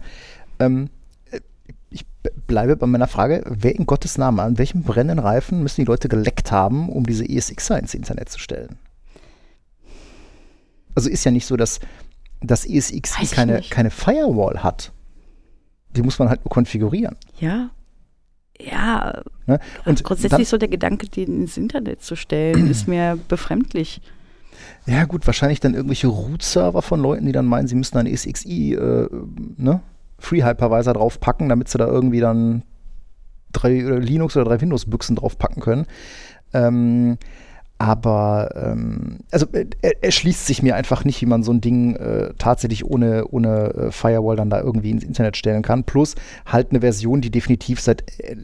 [0.60, 0.90] Ähm, äh,
[1.90, 2.06] ich
[2.48, 6.10] bleibe bei meiner Frage, wer in Gottes Namen, an welchem brennenden Reifen müssen die Leute
[6.10, 8.78] geleckt haben, um diese ESXer ins Internet zu stellen?
[10.96, 11.80] Also ist ja nicht so, dass
[12.42, 14.92] das ich keine, keine Firewall hat.
[15.96, 17.16] Die muss man halt nur konfigurieren.
[17.40, 17.70] Ja.
[18.60, 19.60] Ja, Ne?
[19.86, 24.02] Und grundsätzlich so der Gedanke, den ins Internet zu stellen, ist mir befremdlich.
[24.86, 28.14] dann, ja gut, wahrscheinlich dann irgendwelche Root-Server von Leuten, die dann meinen, sie müssten einen
[28.14, 29.08] ESXi äh,
[29.58, 29.80] ne?
[30.20, 32.64] Free Hypervisor draufpacken, damit sie da irgendwie dann
[33.54, 35.86] drei Linux oder drei Windows-Büchsen draufpacken können.
[36.54, 37.18] Ähm,
[37.80, 41.96] aber ähm, also äh, er, erschließt sich mir einfach nicht, wie man so ein Ding
[41.96, 45.84] äh, tatsächlich ohne, ohne äh, Firewall dann da irgendwie ins Internet stellen kann.
[45.84, 46.16] Plus
[46.48, 48.36] halt eine Version, die definitiv seit äh,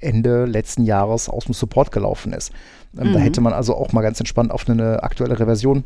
[0.00, 2.50] Ende letzten Jahres aus dem Support gelaufen ist.
[2.98, 3.22] Ähm, Da Mhm.
[3.22, 5.84] hätte man also auch mal ganz entspannt auf eine aktuellere Version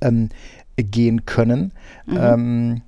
[0.00, 0.28] ähm,
[0.76, 1.72] gehen können.
[2.16, 2.82] Ähm,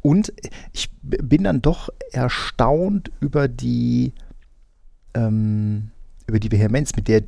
[0.00, 0.32] und
[0.72, 4.12] ich bin dann doch erstaunt über die,
[5.14, 5.90] ähm,
[6.26, 7.22] über die Vehemenz, mit der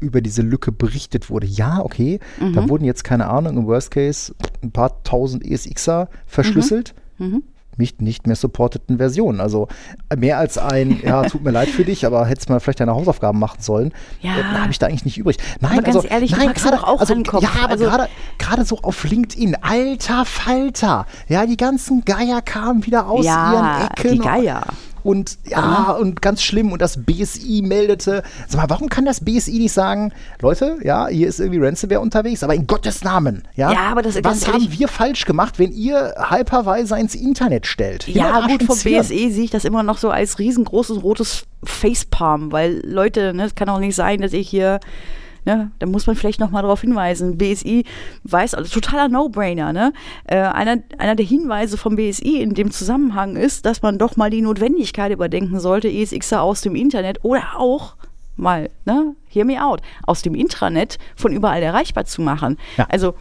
[0.00, 1.46] über diese Lücke berichtet wurde.
[1.46, 2.20] Ja, okay,
[2.54, 6.94] da wurden jetzt, keine Ahnung, im Worst Case ein paar tausend ESXer verschlüsselt.
[7.18, 7.42] Mhm.
[7.76, 9.40] Nicht, nicht mehr supporteten Versionen.
[9.40, 9.68] Also
[10.16, 13.38] mehr als ein, ja, tut mir leid für dich, aber hättest mal vielleicht deine Hausaufgaben
[13.38, 13.92] machen sollen.
[14.20, 14.32] Ja.
[14.38, 15.38] Äh, habe ich da eigentlich nicht übrig.
[15.60, 17.42] Nein, Aber ganz also, ehrlich, du nein, gerade doch auch also, an den Kopf.
[17.42, 18.08] Ja, aber Also- gerade
[18.38, 21.06] gerade so auf LinkedIn, alter Falter.
[21.28, 24.12] Ja, die ganzen Geier kamen wieder aus Ja, ihren Ecken.
[24.12, 24.62] die Geier.
[24.66, 24.93] Und
[25.48, 26.72] ja, und ganz schlimm.
[26.72, 28.22] Und das BSI meldete.
[28.48, 32.42] Sag mal, warum kann das BSI nicht sagen, Leute, ja, hier ist irgendwie Ransomware unterwegs,
[32.42, 36.14] aber in Gottes Namen, ja, Ja, aber das- was haben wir falsch gemacht, wenn ihr
[36.30, 38.08] Hypervisor ins Internet stellt?
[38.08, 38.76] Ja, gut, vom.
[38.78, 43.54] BSE sehe ich das immer noch so als riesengroßes rotes Facepalm, weil Leute, ne, es
[43.54, 44.80] kann auch nicht sein, dass ich hier,
[45.44, 47.84] ne, da muss man vielleicht nochmal darauf hinweisen, BSI
[48.24, 49.92] weiß, also totaler No-Brainer, ne?
[50.26, 54.30] Äh, einer, einer der Hinweise vom BSI in dem Zusammenhang ist, dass man doch mal
[54.30, 57.96] die Notwendigkeit überdenken sollte, ESXer aus dem Internet oder auch
[58.36, 62.58] mal, ne, hear me out, aus dem Intranet von überall erreichbar zu machen.
[62.76, 62.86] Ja.
[62.90, 63.14] Also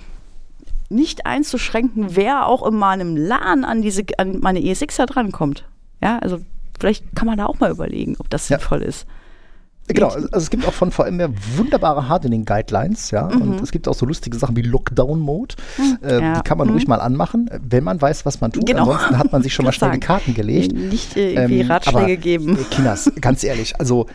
[0.89, 5.65] nicht einzuschränken, wer auch in meinem LAN an diese an meine ESXer drankommt.
[6.01, 6.39] Ja, also
[6.79, 8.57] vielleicht kann man da auch mal überlegen, ob das Ja.
[8.59, 9.05] sinnvoll ist.
[9.87, 13.25] Genau, also es gibt auch von VMware wunderbare Hardening-Guidelines, ja.
[13.27, 15.55] Und es gibt auch so lustige Sachen wie Lockdown-Mode.
[16.01, 16.35] Äh, Ja.
[16.35, 16.73] Die kann man Mhm.
[16.73, 18.65] ruhig mal anmachen, wenn man weiß, was man tut.
[18.65, 18.83] Genau.
[18.91, 20.71] Ansonsten hat man sich schon mal schnell die sagen, Karten gelegt.
[20.73, 22.57] Nicht äh, irgendwie Ähm, Ratschläge geben.
[22.57, 24.07] äh, Kinders, ganz ehrlich, also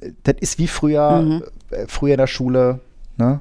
[0.00, 1.42] äh, das ist wie früher, Mhm.
[1.88, 2.78] früher in der Schule,
[3.16, 3.40] ne?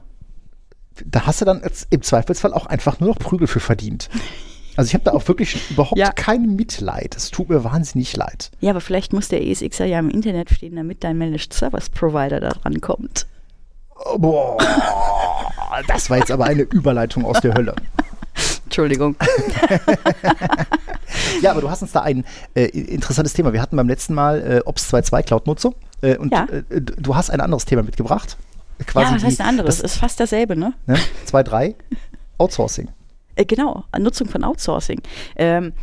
[1.06, 4.10] Da hast du dann im Zweifelsfall auch einfach nur noch Prügel für verdient.
[4.76, 6.12] Also ich habe da auch wirklich überhaupt Ja.
[6.12, 7.16] kein Mitleid.
[7.16, 8.52] Es tut mir wahnsinnig leid.
[8.62, 12.40] Ja, aber vielleicht muss der ESXer ja im Internet stehen, damit dein Managed Service Provider
[12.40, 13.28] da drankommt.
[14.06, 14.58] Oh, boah,
[15.88, 17.76] das war jetzt aber eine Überleitung aus der Hölle.
[18.66, 19.16] Entschuldigung.
[21.42, 23.54] Ja, aber du hast uns da ein äh, interessantes Thema.
[23.54, 26.46] Wir hatten beim letzten Mal äh, Ops 2.2 Cloud-Nutzung äh, und Ja.
[26.46, 28.38] äh, du hast ein anderes Thema mitgebracht.
[28.86, 29.78] Quasi ja, was heißt ein anderes?
[29.82, 30.74] Das, ist fast dasselbe, ne?
[30.86, 30.98] ne?
[31.28, 31.76] 2.3
[32.38, 32.90] Outsourcing.
[33.40, 35.02] Äh, genau, Nutzung von Outsourcing.
[35.38, 35.74] Ähm,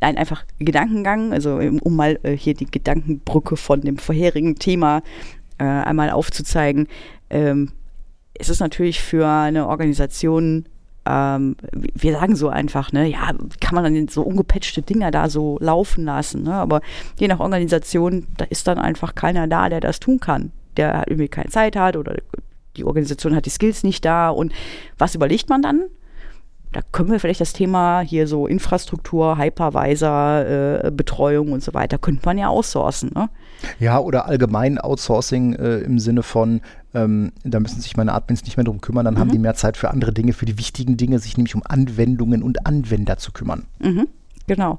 [0.00, 5.02] nein, einfach Gedankengang, also um, um mal äh, hier die Gedankenbrücke von dem vorherigen Thema
[5.58, 6.86] äh, einmal aufzuzeigen.
[7.28, 7.72] Ähm,
[8.34, 10.66] es ist natürlich für eine Organisation
[11.04, 15.58] ähm, wir sagen so einfach, ne, ja, kann man dann so ungepatchte Dinger da so
[15.60, 16.54] laufen lassen, ne?
[16.54, 16.80] Aber
[17.18, 20.52] je nach Organisation, da ist dann einfach keiner da, der das tun kann.
[20.76, 22.14] Der irgendwie keine Zeit hat oder
[22.76, 24.30] die Organisation hat die Skills nicht da.
[24.30, 24.52] Und
[24.96, 25.86] was überlegt man dann?
[26.72, 31.98] Da können wir vielleicht das Thema hier so Infrastruktur, Hypervisor, äh, Betreuung und so weiter,
[31.98, 33.10] könnte man ja outsourcen.
[33.14, 33.28] Ne?
[33.78, 36.62] Ja, oder allgemein Outsourcing äh, im Sinne von,
[36.94, 39.18] ähm, da müssen sich meine Admins nicht mehr drum kümmern, dann mhm.
[39.18, 42.42] haben die mehr Zeit für andere Dinge, für die wichtigen Dinge, sich nämlich um Anwendungen
[42.42, 43.66] und Anwender zu kümmern.
[43.78, 44.08] Mhm,
[44.46, 44.78] genau.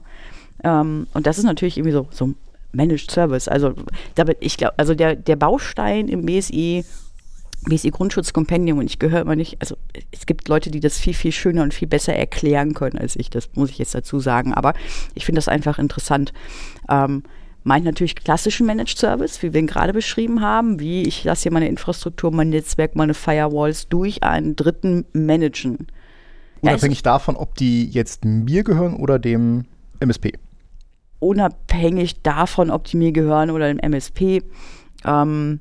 [0.64, 2.34] Ähm, und das ist natürlich irgendwie so, so
[2.72, 3.48] Managed Service.
[3.48, 3.74] Also,
[4.16, 6.84] damit, ich glaube, also der, der Baustein im BSI
[7.64, 9.76] BSI Grundschutzkompendium und ich gehöre immer nicht, also
[10.12, 13.30] es gibt Leute, die das viel, viel schöner und viel besser erklären können als ich,
[13.30, 14.74] das muss ich jetzt dazu sagen, aber
[15.16, 16.34] ich finde das einfach interessant.
[16.90, 17.24] Ähm,
[17.64, 21.52] meint natürlich klassischen Managed Service, wie wir ihn gerade beschrieben haben, wie ich lasse hier
[21.52, 25.88] meine Infrastruktur, mein Netzwerk, meine Firewalls durch einen Dritten managen.
[26.62, 29.66] Unabhängig ja, davon, ob die jetzt mir gehören oder dem
[30.00, 30.34] MSP.
[31.20, 34.44] Unabhängig davon, ob die mir gehören oder dem MSP.
[35.06, 35.60] Ähm,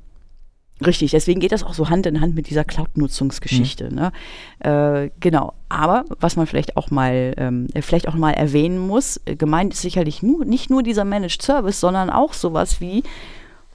[0.84, 3.90] Richtig, deswegen geht das auch so Hand in Hand mit dieser Cloud-Nutzungsgeschichte.
[3.90, 3.94] Mhm.
[3.94, 4.12] Ne?
[4.60, 5.54] Äh, genau.
[5.68, 9.82] Aber was man vielleicht auch mal, ähm, vielleicht auch mal erwähnen muss, äh, gemeint ist
[9.82, 13.02] sicherlich nur, nicht nur dieser Managed Service, sondern auch sowas wie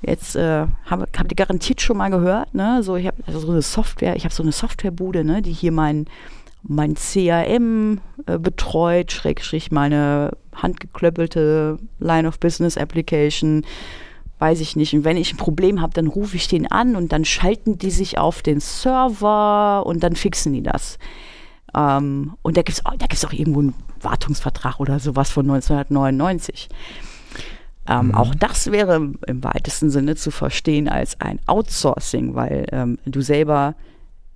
[0.01, 2.83] Jetzt äh, habt hab ihr garantiert schon mal gehört, ne?
[2.83, 5.71] So, ich habe also so eine Software, ich habe so eine Softwarebude, ne, die hier
[5.71, 6.05] mein,
[6.61, 13.65] mein CRM äh, betreut, schrägstrich meine handgeklöppelte Line of Business Application,
[14.39, 14.93] weiß ich nicht.
[14.93, 17.91] Und wenn ich ein Problem habe, dann rufe ich den an und dann schalten die
[17.91, 20.99] sich auf den Server und dann fixen die das.
[21.75, 26.69] Ähm, und da gibt es da gibt's auch irgendwo einen Wartungsvertrag oder sowas von 1999.
[27.87, 28.15] Ähm, mhm.
[28.15, 33.75] Auch das wäre im weitesten Sinne zu verstehen als ein Outsourcing, weil ähm, du selber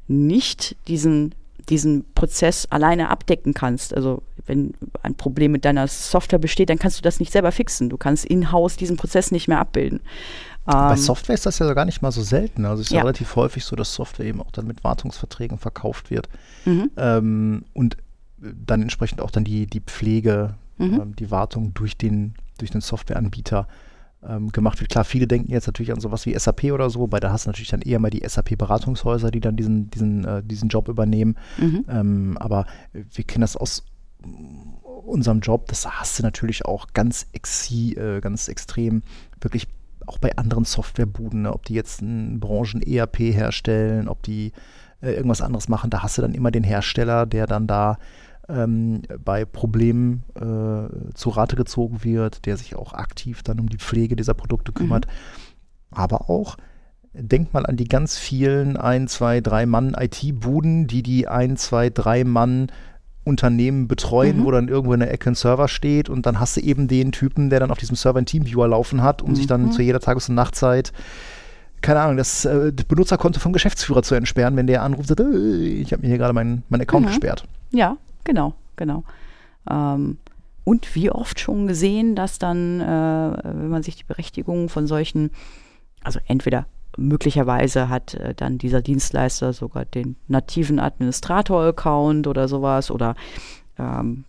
[0.07, 1.35] nicht diesen
[1.69, 3.95] diesen Prozess alleine abdecken kannst.
[3.95, 7.89] Also wenn ein Problem mit deiner Software besteht, dann kannst du das nicht selber fixen.
[7.89, 10.01] Du kannst in-house diesen Prozess nicht mehr abbilden.
[10.65, 12.65] Bei ähm, Software ist das ja gar nicht mal so selten.
[12.65, 12.97] Also es ist ja.
[12.97, 16.29] ja relativ häufig so, dass Software eben auch dann mit Wartungsverträgen verkauft wird.
[16.65, 16.91] Mhm.
[16.97, 17.97] Ähm, und
[18.37, 21.01] dann entsprechend auch dann die, die Pflege, mhm.
[21.01, 23.67] ähm, die Wartung durch den, durch den Softwareanbieter
[24.27, 24.91] ähm, gemacht wird.
[24.91, 27.49] Klar, viele denken jetzt natürlich an sowas wie SAP oder so, weil da hast du
[27.49, 31.35] natürlich dann eher mal die SAP-Beratungshäuser, die dann diesen, diesen, äh, diesen Job übernehmen.
[31.57, 31.85] Mhm.
[31.89, 33.83] Ähm, aber wir kennen das aus
[35.05, 39.01] unserem Job, das hast du natürlich auch ganz, exi, äh, ganz extrem
[39.39, 39.67] wirklich
[40.05, 41.53] auch bei anderen Softwarebuden, ne?
[41.53, 44.51] ob die jetzt ein Branchen-ERP herstellen, ob die
[45.01, 47.97] äh, irgendwas anderes machen, da hast du dann immer den Hersteller, der dann da
[48.51, 53.77] ähm, bei Problemen äh, zu Rate gezogen wird, der sich auch aktiv dann um die
[53.77, 55.05] Pflege dieser Produkte kümmert.
[55.05, 55.11] Mhm.
[55.91, 56.57] Aber auch,
[57.13, 61.89] denk mal an die ganz vielen 1, 2, 3 Mann IT-Buden, die die 1, 2,
[61.89, 62.67] 3 Mann
[63.23, 64.45] Unternehmen betreuen, mhm.
[64.45, 67.11] wo dann irgendwo in der Ecke ein Server steht und dann hast du eben den
[67.11, 69.35] Typen, der dann auf diesem Server einen Teamviewer laufen hat, um mhm.
[69.35, 69.71] sich dann mhm.
[69.71, 70.91] zu jeder Tages- und Nachtzeit
[71.81, 75.57] keine Ahnung, das, äh, das Benutzerkonto vom Geschäftsführer zu entsperren, wenn der anruft, sagt, äh,
[75.65, 77.09] ich habe mir hier gerade meinen mein Account mhm.
[77.09, 77.45] gesperrt.
[77.71, 79.03] Ja, Genau, genau.
[79.69, 80.17] Ähm,
[80.63, 82.85] und wie oft schon gesehen, dass dann, äh,
[83.43, 85.31] wenn man sich die Berechtigung von solchen,
[86.03, 86.65] also entweder
[86.97, 93.15] möglicherweise hat äh, dann dieser Dienstleister sogar den nativen Administrator-Account oder sowas oder
[93.79, 94.25] ähm,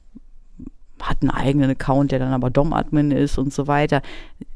[1.01, 4.03] hat einen eigenen Account, der dann aber DOM-Admin ist und so weiter.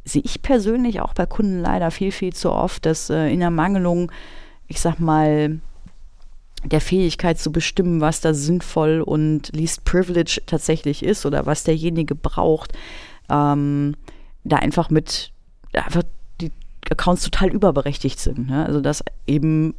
[0.05, 3.51] Sehe ich persönlich auch bei Kunden leider viel, viel zu oft, dass äh, in der
[3.51, 4.13] Mangelung,
[4.69, 5.59] ich sag mal,
[6.65, 12.15] der Fähigkeit zu bestimmen, was da sinnvoll und least privilege tatsächlich ist oder was derjenige
[12.15, 12.73] braucht,
[13.29, 13.95] ähm,
[14.45, 15.33] da einfach mit
[15.73, 16.03] einfach
[16.41, 16.53] die
[16.91, 18.49] Accounts total überberechtigt sind.
[18.49, 18.65] Ne?
[18.65, 19.75] Also dass eben,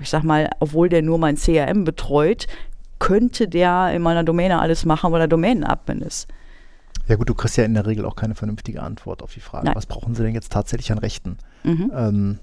[0.00, 2.46] ich sag mal, obwohl der nur mein CRM betreut,
[2.98, 6.28] könnte der in meiner Domäne alles machen, weil er Domänenadmin ist.
[7.08, 9.66] Ja gut, du kriegst ja in der Regel auch keine vernünftige Antwort auf die Frage,
[9.66, 9.74] Nein.
[9.74, 11.36] was brauchen sie denn jetzt tatsächlich an Rechten?
[11.64, 11.90] Mhm.
[11.94, 12.38] Ähm,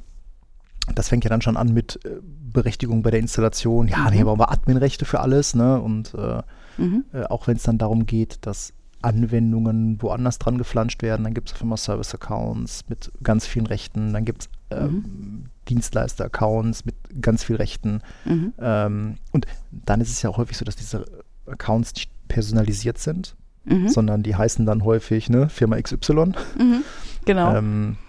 [0.95, 3.88] das fängt ja dann schon an mit äh, Berechtigung bei der Installation.
[3.88, 4.10] Ja, mhm.
[4.12, 5.56] nee, brauchen wir Adminrechte für alles.
[5.56, 5.80] Ne?
[5.80, 6.41] Und äh,
[6.78, 7.06] mhm.
[7.13, 11.49] äh, auch wenn es dann darum geht, dass Anwendungen woanders dran geflanscht werden, dann gibt
[11.49, 14.13] es auf einmal Service-Accounts mit ganz vielen Rechten.
[14.13, 15.45] Dann gibt es äh, mhm.
[15.69, 18.02] Dienstleister-Accounts mit ganz vielen Rechten.
[18.25, 18.54] Mhm.
[18.60, 21.06] Ähm, und dann ist es ja auch häufig so, dass diese
[21.45, 23.88] Accounts nicht personalisiert sind, mhm.
[23.88, 26.34] sondern die heißen dann häufig ne, Firma XY.
[26.58, 26.84] Mhm.
[27.25, 27.56] Genau.
[27.56, 27.97] Ähm,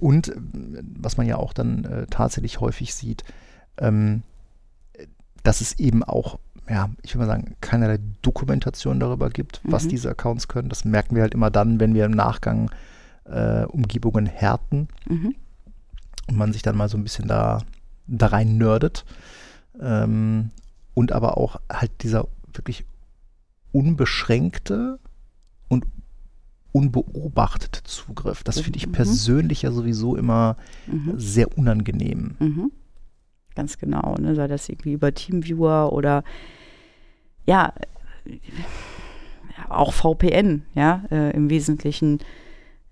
[0.00, 3.24] und was man ja auch dann äh, tatsächlich häufig sieht,
[3.78, 4.22] ähm,
[5.42, 6.38] dass es eben auch,
[6.68, 9.72] ja, ich würde mal sagen, keinerlei Dokumentation darüber gibt, mhm.
[9.72, 10.68] was diese Accounts können.
[10.68, 12.70] Das merken wir halt immer dann, wenn wir im Nachgang
[13.24, 15.34] äh, Umgebungen härten mhm.
[16.26, 17.60] und man sich dann mal so ein bisschen da
[18.08, 19.04] da rein nerdet.
[19.80, 20.50] Ähm,
[20.94, 22.84] und aber auch halt dieser wirklich
[23.70, 24.98] unbeschränkte
[26.72, 28.42] unbeobachtete Zugriff.
[28.44, 28.92] Das finde ich Mhm.
[28.92, 31.14] persönlich ja sowieso immer Mhm.
[31.16, 32.36] sehr unangenehm.
[32.38, 32.72] Mhm.
[33.54, 34.34] Ganz genau, ne?
[34.34, 36.22] sei das irgendwie über Teamviewer oder
[37.46, 37.72] ja,
[38.26, 38.38] äh,
[39.68, 42.18] auch VPN, ja, äh, im Wesentlichen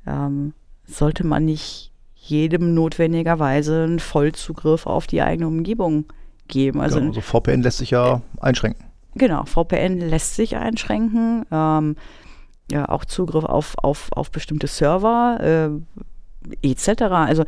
[0.06, 0.52] ähm,
[0.84, 6.06] sollte man nicht jedem notwendigerweise einen Vollzugriff auf die eigene Umgebung
[6.48, 6.80] geben.
[6.80, 8.84] Also genau, also VPN lässt sich ja einschränken.
[9.14, 11.44] Genau, VPN lässt sich einschränken.
[11.50, 11.96] Ähm,
[12.70, 15.38] ja, auch Zugriff auf, auf, auf bestimmte Server
[16.62, 17.02] äh, etc.
[17.02, 17.44] Also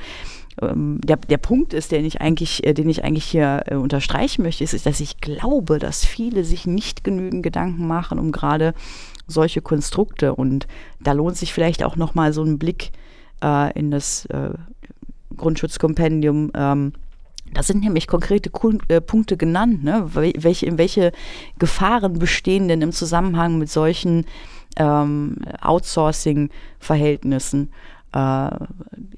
[0.60, 4.42] ähm, der, der Punkt ist, den ich eigentlich, äh, den ich eigentlich hier äh, unterstreichen
[4.42, 8.74] möchte, ist, ist, dass ich glaube, dass viele sich nicht genügend Gedanken machen um gerade
[9.26, 10.34] solche Konstrukte.
[10.34, 10.66] Und
[11.00, 12.90] da lohnt sich vielleicht auch nochmal so ein Blick
[13.42, 14.50] äh, in das äh,
[15.36, 16.50] Grundschutzkompendium.
[16.54, 16.92] Ähm,
[17.54, 18.50] da sind nämlich konkrete
[18.88, 20.10] äh, Punkte genannt, ne?
[20.14, 21.12] Wel- welche, welche
[21.58, 24.26] Gefahren bestehen denn im Zusammenhang mit solchen
[24.78, 27.70] ähm, Outsourcing-Verhältnissen.
[28.14, 28.50] Äh,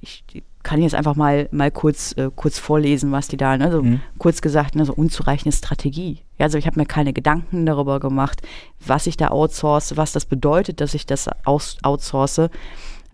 [0.00, 0.24] ich
[0.62, 3.70] kann jetzt einfach mal, mal kurz, äh, kurz vorlesen, was die da, ne?
[3.72, 4.00] so, Mhm.
[4.18, 6.18] kurz gesagt, ne, so unzureichende Strategie.
[6.38, 8.42] Ja, also ich habe mir keine Gedanken darüber gemacht,
[8.84, 12.42] was ich da outsource, was das bedeutet, dass ich das aus outsource.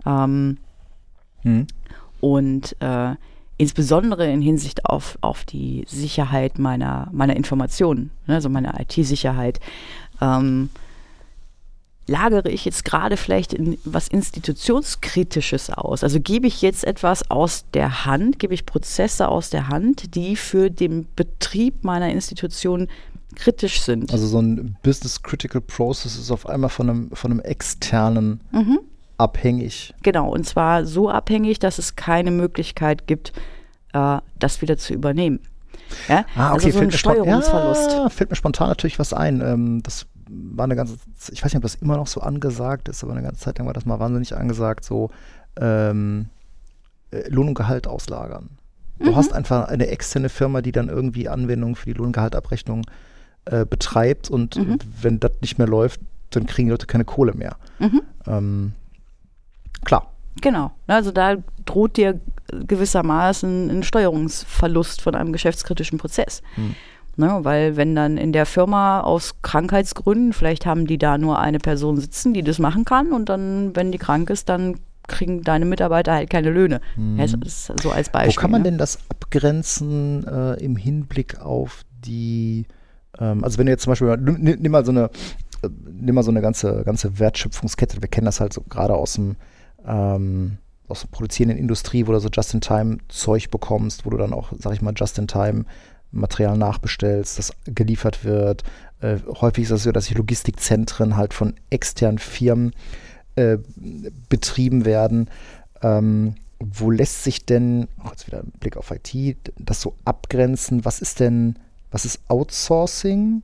[0.04, 0.56] Ähm,
[1.42, 1.66] Hm.
[2.20, 3.14] und äh,
[3.58, 9.60] insbesondere in Hinsicht auf, auf die Sicherheit meiner, meiner Informationen, ne, also meine IT-Sicherheit,
[10.20, 10.70] ähm,
[12.06, 16.04] lagere ich jetzt gerade vielleicht in was Institutionskritisches aus?
[16.04, 20.36] Also gebe ich jetzt etwas aus der Hand, gebe ich Prozesse aus der Hand, die
[20.36, 22.88] für den Betrieb meiner Institution
[23.34, 24.12] kritisch sind?
[24.12, 28.78] Also so ein Business Critical Process ist auf einmal von einem, von einem externen mhm.
[29.18, 29.94] abhängig.
[30.02, 33.32] Genau, und zwar so abhängig, dass es keine Möglichkeit gibt,
[33.92, 35.40] äh, das wieder zu übernehmen.
[36.08, 36.24] Ja?
[36.36, 37.92] also so ein Ah, mir spon- Steuerungsverlust.
[37.92, 39.40] Ja, fällt mir spontan natürlich was ein.
[39.40, 40.96] Ähm, das war eine ganze,
[41.30, 43.66] ich weiß nicht, ob das immer noch so angesagt ist, aber eine ganze Zeit lang
[43.66, 45.10] war das mal wahnsinnig angesagt, so
[45.60, 46.26] ähm,
[47.12, 48.50] äh, Lohn und Gehalt auslagern.
[48.98, 49.16] Du Mhm.
[49.16, 52.82] hast einfach eine externe Firma, die dann irgendwie Anwendungen für die Lohn- und Gehaltabrechnung
[53.44, 54.78] äh, betreibt und Mhm.
[55.02, 57.56] wenn das nicht mehr läuft, dann kriegen die Leute keine Kohle mehr.
[57.78, 58.02] Mhm.
[58.26, 58.72] Ähm,
[59.84, 60.10] klar.
[60.42, 60.72] Genau.
[60.88, 66.42] Also da droht dir gewissermaßen ein Steuerungsverlust von einem geschäftskritischen Prozess.
[66.56, 66.74] Hm.
[67.18, 71.58] Ne, weil wenn dann in der Firma aus Krankheitsgründen, vielleicht haben die da nur eine
[71.58, 74.76] Person sitzen, die das machen kann und dann, wenn die krank ist, dann
[75.08, 76.80] kriegen deine Mitarbeiter halt keine Löhne.
[77.16, 78.36] Ja, das ist so als Beispiel.
[78.36, 78.70] Wo kann man ne?
[78.70, 82.66] denn das abgrenzen äh, im Hinblick auf die,
[83.18, 85.04] ähm, also wenn du jetzt zum Beispiel, nimm, nimm nimm mal so eine,
[85.62, 89.14] äh, nimm mal so eine ganze, ganze Wertschöpfungskette, wir kennen das halt so gerade aus
[89.14, 89.36] dem,
[89.86, 94.72] ähm, aus der produzierenden Industrie, wo du so Just-in-Time-Zeug bekommst, wo du dann auch, sag
[94.72, 95.64] ich mal, Just-in-Time
[96.12, 98.62] Material nachbestellst, das geliefert wird.
[99.00, 102.72] Äh, häufig ist es so, dass sich Logistikzentren halt von externen Firmen
[103.36, 103.58] äh,
[104.28, 105.28] betrieben werden.
[105.82, 110.84] Ähm, wo lässt sich denn, auch jetzt wieder ein Blick auf IT, das so abgrenzen?
[110.84, 111.58] Was ist denn,
[111.90, 113.42] was ist Outsourcing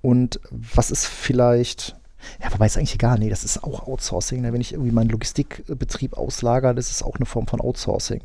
[0.00, 1.96] und was ist vielleicht,
[2.40, 4.42] ja, wobei ist eigentlich egal, nee, das ist auch Outsourcing.
[4.42, 4.52] Ne?
[4.52, 8.20] Wenn ich irgendwie meinen Logistikbetrieb auslager, das ist auch eine Form von Outsourcing.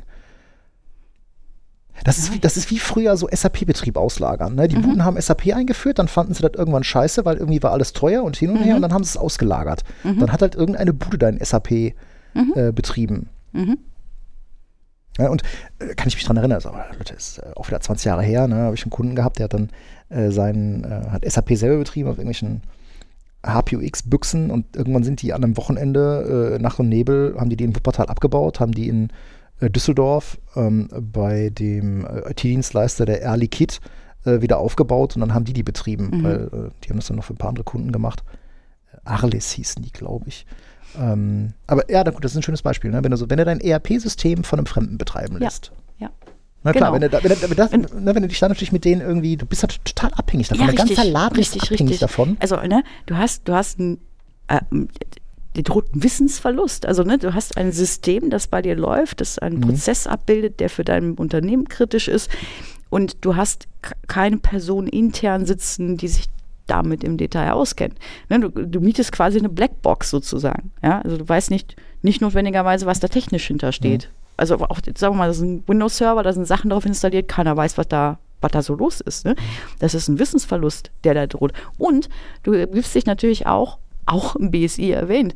[2.04, 4.54] Das ist, wie, das ist wie früher so SAP-Betrieb auslagern.
[4.54, 4.66] Ne?
[4.66, 4.82] Die Mhm.
[4.82, 8.24] Buden haben SAP eingeführt, dann fanden sie das irgendwann scheiße, weil irgendwie war alles teuer
[8.24, 8.76] und hin und her Mhm.
[8.76, 9.84] und dann haben sie es ausgelagert.
[10.02, 11.92] Dann hat halt irgendeine Bude dein SAP äh,
[12.74, 13.28] betrieben.
[13.52, 13.78] Mhm.
[15.18, 15.42] Ja, und
[15.78, 18.48] äh, kann ich mich dran erinnern, also, Leute, ist äh, auch wieder 20 Jahre her,
[18.48, 19.68] ne, habe ich einen Kunden gehabt, der hat dann
[20.08, 22.62] äh, seinen, äh, hat SAP selber betrieben auf irgendwelchen
[23.46, 27.64] HPUX-Büchsen und irgendwann sind die an einem Wochenende äh, Nacht und Nebel, haben die die
[27.64, 29.08] in Wuppertal abgebaut, haben die in
[29.70, 33.80] Düsseldorf ähm, bei dem äh, IT-Dienstleister der Early Kit
[34.24, 36.24] äh, wieder aufgebaut und dann haben die die betrieben, Mhm.
[36.24, 38.22] weil äh, die haben das dann noch für ein paar andere Kunden gemacht.
[39.04, 40.46] Arles hießen die, glaube ich.
[41.00, 42.90] Ähm, aber ja, gut, das ist ein schönes Beispiel.
[42.90, 43.02] Ne?
[43.02, 45.72] Wenn, du so, wenn du dein ERP-System von einem Fremden betreiben Ja, lässt.
[45.98, 46.10] ja.
[46.64, 46.92] Na klar, Genau.
[46.94, 49.00] wenn, du, da, wenn, du, wenn, das, ne, wenn du dich dann natürlich mit denen
[49.00, 50.60] irgendwie, du bist halt total abhängig davon.
[50.60, 52.00] Ja, Der ganze richtig, Laden richtig, ist abhängig richtig.
[52.00, 52.36] davon.
[52.38, 53.98] Also, ne, du hast, du hast ein,
[54.46, 54.60] äh,
[55.56, 56.86] dir droht ein Wissensverlust.
[56.86, 59.62] Also, ne, du hast ein System, das bei dir läuft, das einen Mhm.
[59.62, 62.30] Prozess abbildet, der für dein Unternehmen kritisch ist.
[62.90, 63.68] Und du hast
[64.06, 66.26] keine Person intern sitzen, die sich
[66.66, 67.94] damit im Detail auskennt.
[68.28, 70.72] Ne, du, du mietest quasi eine Blackbox sozusagen.
[70.82, 71.00] Ja?
[71.00, 74.10] Also du weißt nicht, nicht notwendigerweise, was da technisch hintersteht.
[74.36, 77.56] Also auch, sagen wir mal, das ist ein Windows-Server, da sind Sachen drauf installiert, keiner
[77.56, 79.24] weiß, was da, was da so los ist.
[79.24, 79.36] Ne?
[79.78, 81.52] Das ist ein Wissensverlust, der da droht.
[81.78, 82.08] Und
[82.42, 85.34] du gibst dich natürlich auch, auch im BSI erwähnt,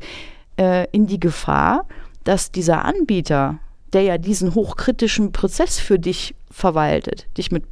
[0.57, 1.85] äh, in die Gefahr,
[2.23, 3.59] dass dieser Anbieter,
[3.93, 7.63] der ja diesen hochkritischen Prozess für dich verwaltet, dich mit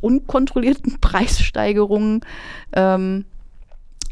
[0.00, 2.20] unkontrollierten Preissteigerungen
[2.74, 3.24] ähm,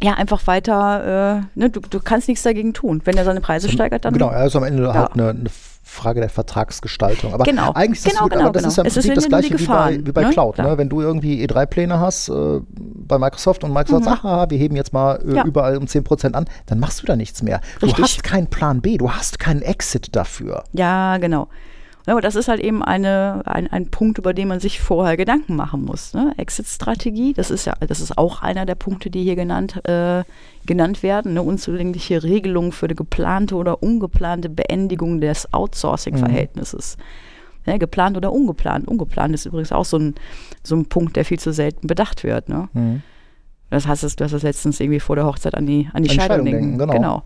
[0.03, 3.01] ja, einfach weiter, äh, ne, du, du kannst nichts dagegen tun.
[3.05, 4.13] Wenn er seine Preise steigert, dann.
[4.15, 4.95] Genau, also am Ende Ja.
[4.95, 5.51] halt eine, eine
[5.85, 7.35] Frage der Vertragsgestaltung.
[7.35, 8.99] Aber Genau, eigentlich ist das, genau, genau, das ist ja im genau.
[8.99, 10.31] Es Prinzip das gleiche wie bei, Gefahren, wie bei ne?
[10.31, 10.59] Cloud.
[10.59, 10.79] Ne?
[10.79, 14.93] Wenn du irgendwie E3-Pläne hast äh, bei Microsoft und Microsoft sagt, aha, wir heben jetzt
[14.93, 15.35] mal äh, Mhm.
[15.37, 15.45] Ja.
[15.45, 17.61] überall um 10% an, dann machst du da nichts mehr.
[17.81, 18.05] Du Richtig.
[18.05, 20.65] hast keinen Plan B, du hast keinen Exit dafür.
[20.73, 21.49] Ja, genau.
[22.07, 25.17] Ja, Aber das ist halt eben eine, ein, ein Punkt, über den man sich vorher
[25.17, 26.15] Gedanken machen muss.
[26.15, 26.35] Ne?
[26.37, 30.25] Exit-Strategie, das ist ja, das ist auch einer der Punkte, die hier genannt, äh,
[30.67, 31.33] genannt werden.
[31.33, 36.97] Eine unzulängliche Regelung für eine geplante oder ungeplante Beendigung des Outsourcing-Verhältnisses.
[37.67, 38.89] Ja, geplant oder ungeplant.
[38.89, 40.17] Ungeplant ist übrigens auch so ein,
[40.65, 42.49] so ein Punkt, der viel zu selten bedacht wird.
[42.49, 42.69] Ne?
[42.73, 43.03] Mhm.
[43.71, 46.17] Das heißt, du hast das letztens irgendwie vor der Hochzeit an die, an die An
[46.17, 46.79] Scheidung, Scheidung denken.
[46.79, 47.23] denken, genau.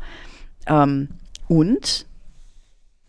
[0.67, 1.09] Ähm,
[1.49, 2.07] und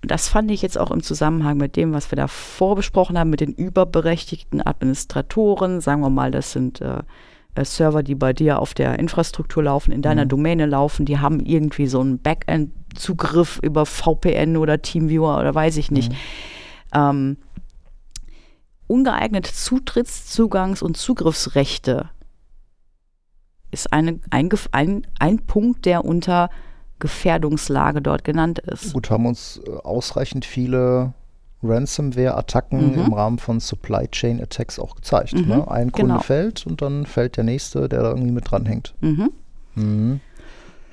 [0.02, 3.42] das fand ich jetzt auch im Zusammenhang mit dem, was wir da vorbesprochen haben, mit
[3.42, 7.02] den überberechtigten Administratoren, sagen wir mal, das sind äh,
[7.56, 10.30] äh, Server, die bei dir auf der Infrastruktur laufen, in deiner Mhm.
[10.30, 15.90] Domäne laufen, die haben irgendwie so einen Backend-Zugriff über VPN oder Teamviewer oder weiß ich
[15.90, 16.14] nicht.
[16.94, 17.38] Ähm,
[18.86, 22.10] ungeeignete Zutritts-, Zugangs- und Zugriffsrechte
[23.72, 26.50] ist eine, ein, ein, ein Punkt, der unter
[27.00, 28.94] Gefährdungslage dort genannt ist.
[28.94, 31.14] Gut, haben uns äh, ausreichend viele
[31.64, 33.06] Ransomware-Attacken Mhm.
[33.06, 35.34] im Rahmen von Supply Chain Attacks auch gezeigt.
[35.34, 35.68] Mhm, Ne?
[35.72, 36.22] Ein Kunde genau.
[36.22, 38.94] fällt und dann fällt der nächste, der da irgendwie mit dranhängt.
[39.02, 40.20] Mhm.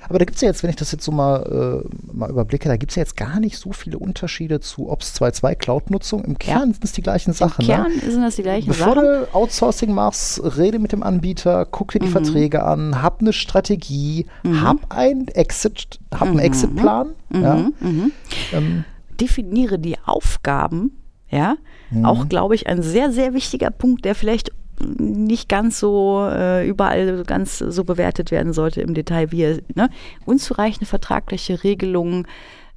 [0.05, 0.09] Mhm.
[0.09, 2.67] Aber da gibt es ja jetzt, wenn ich das jetzt so mal, äh, mal überblicke,
[2.69, 6.23] da gibt es ja jetzt gar nicht so viele Unterschiede zu Ops 2.2 Cloud-Nutzung.
[6.25, 7.61] Im Kern sind es die gleichen Sachen.
[7.61, 7.73] Im ne?
[7.75, 9.03] Kern sind das die gleichen Bevor Sachen.
[9.03, 12.11] du Outsourcing machst, rede mit dem Anbieter, guck dir die Mhm.
[12.11, 14.25] Verträge an, hab eine Strategie,
[14.61, 16.39] hab einen Exit, hab einen Mhm.
[16.39, 17.07] Exit-Plan.
[17.33, 17.73] Ja, Mhm.
[17.79, 18.11] Mhm.
[18.53, 18.83] ähm,
[19.19, 20.91] Definiere die Aufgaben,
[21.29, 21.55] ja.
[22.03, 27.23] Auch, glaube ich, ein sehr, sehr wichtiger Punkt, der vielleicht nicht ganz so äh, überall
[27.23, 29.89] ganz so bewertet werden sollte im Detail, wie er, ne?
[30.25, 32.27] unzureichende vertragliche Regelungen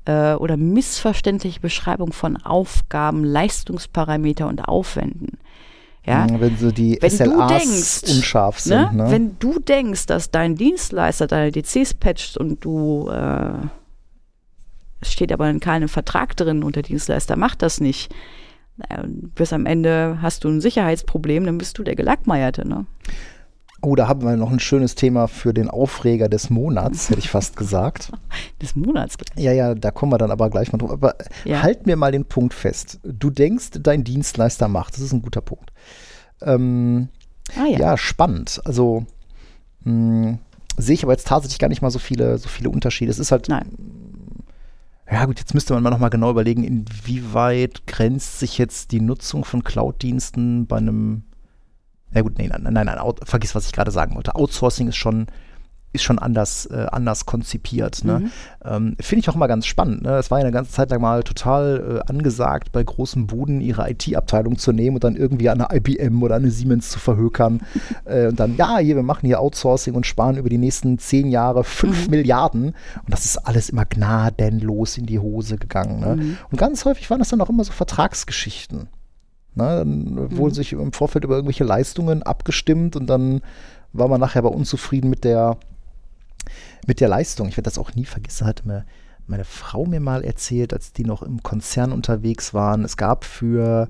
[0.04, 5.38] äh, oder missverständliche Beschreibung von Aufgaben, Leistungsparameter und Aufwänden.
[6.06, 8.94] Ja, wenn so die Wenn du SLAs denkst, unscharf sind.
[8.94, 9.04] ne?
[9.04, 9.10] Ne?
[9.10, 13.50] Wenn du denkst, dass dein Dienstleister deine DCs patcht und du äh,
[15.00, 18.12] es steht aber in keinem Vertrag drin und der Dienstleister macht das nicht,
[19.34, 22.66] bis am Ende hast du ein Sicherheitsproblem, dann bist du der Gelackmeierte.
[22.66, 22.86] Ne?
[23.80, 27.30] Oh, da haben wir noch ein schönes Thema für den Aufreger des Monats, hätte ich
[27.30, 28.10] fast gesagt.
[28.62, 29.16] Des Monats.
[29.36, 30.90] Ja, ja, da kommen wir dann aber gleich mal drauf.
[30.90, 31.14] Aber
[31.44, 31.62] Ja.
[31.62, 32.98] halt mir mal den Punkt fest.
[33.04, 34.94] Du denkst, dein Dienstleister macht.
[34.94, 35.72] Das ist ein guter Punkt.
[36.42, 37.08] Ähm,
[37.56, 37.78] Ah ja.
[37.78, 37.96] ja.
[37.96, 38.60] spannend.
[38.64, 39.06] Also
[39.84, 40.38] mh,
[40.76, 43.10] sehe ich aber jetzt tatsächlich gar nicht mal so viele, so viele Unterschiede.
[43.12, 43.68] Es ist halt, Nein.
[45.10, 49.44] Ja gut, jetzt müsste man mal nochmal genau überlegen, inwieweit grenzt sich jetzt die Nutzung
[49.44, 51.22] von Cloud-Diensten bei einem,
[52.12, 54.34] ja gut, nee, nein, nein, nein, vergiss, was ich gerade sagen wollte.
[54.34, 55.26] Outsourcing ist schon,
[55.92, 58.04] ist schon anders, äh, anders konzipiert.
[58.04, 58.20] Ne?
[58.20, 58.30] Mhm.
[58.64, 60.02] Ähm, Finde ich auch immer ganz spannend.
[60.02, 60.16] Ne?
[60.16, 63.90] Es war ja eine ganze Zeit lang mal total äh, angesagt, bei großen Buden ihre
[63.90, 67.60] IT-Abteilung zu nehmen und dann irgendwie an eine IBM oder eine Siemens zu verhökern.
[68.04, 71.28] äh, und dann, ja, hier, wir machen hier Outsourcing und sparen über die nächsten zehn
[71.28, 72.10] Jahre fünf Mhm.
[72.10, 72.64] Milliarden.
[72.64, 76.00] Und das ist alles immer gnadenlos in die Hose gegangen.
[76.00, 76.16] Ne?
[76.16, 76.36] Mhm.
[76.50, 78.88] Und ganz häufig waren das dann auch immer so Vertragsgeschichten.
[79.54, 79.78] Ne?
[79.78, 83.40] Dann wurden sich im Vorfeld über irgendwelche Leistungen abgestimmt und dann
[83.92, 85.56] war man nachher aber unzufrieden mit der,
[86.86, 87.48] mit der Leistung.
[87.48, 88.84] Ich werde das auch nie vergessen, hatte mir
[89.26, 92.84] meine Frau mir mal erzählt, als die noch im Konzern unterwegs waren.
[92.84, 93.88] Es gab für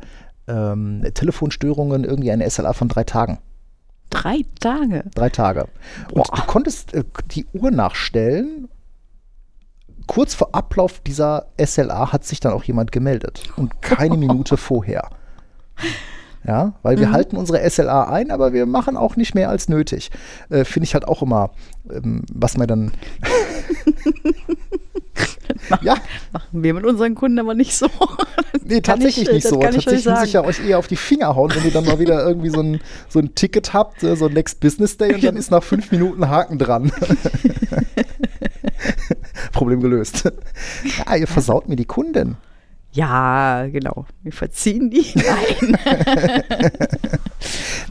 [0.48, 3.38] ähm, Telefonstörungen irgendwie eine SLA von drei Tagen.
[4.10, 5.04] Drei Tage.
[5.14, 5.68] Drei Tage.
[6.12, 6.36] Und Boah.
[6.36, 8.68] du konntest äh, die Uhr nachstellen.
[10.06, 13.42] Kurz vor Ablauf dieser SLA hat sich dann auch jemand gemeldet.
[13.56, 15.10] Und keine Minute vorher.
[16.46, 20.10] Ja, weil wir halten unsere SLA ein, aber wir machen auch nicht mehr als nötig.
[20.50, 21.50] Äh, Finde ich halt auch immer,
[21.92, 22.92] ähm, was man dann.
[25.82, 25.96] ja,
[26.32, 27.88] Machen wir mit unseren Kunden aber nicht so.
[28.64, 29.56] nee, tatsächlich ich- nicht so.
[29.56, 31.98] ich Tatsächlich muss ich ja euch eher auf die Finger hauen, wenn ihr dann mal
[31.98, 35.24] wieder irgendwie so ein, so ein Ticket habt, äh, so ein Next Business Day und
[35.24, 36.92] dann ist nach fünf Minuten Haken dran.
[39.52, 40.30] Problem gelöst.
[41.06, 42.36] Ja, ihr versaut mir die Kunden.
[42.98, 44.06] Ja, genau.
[44.24, 45.06] Wir verziehen die.
[45.14, 45.78] Nein.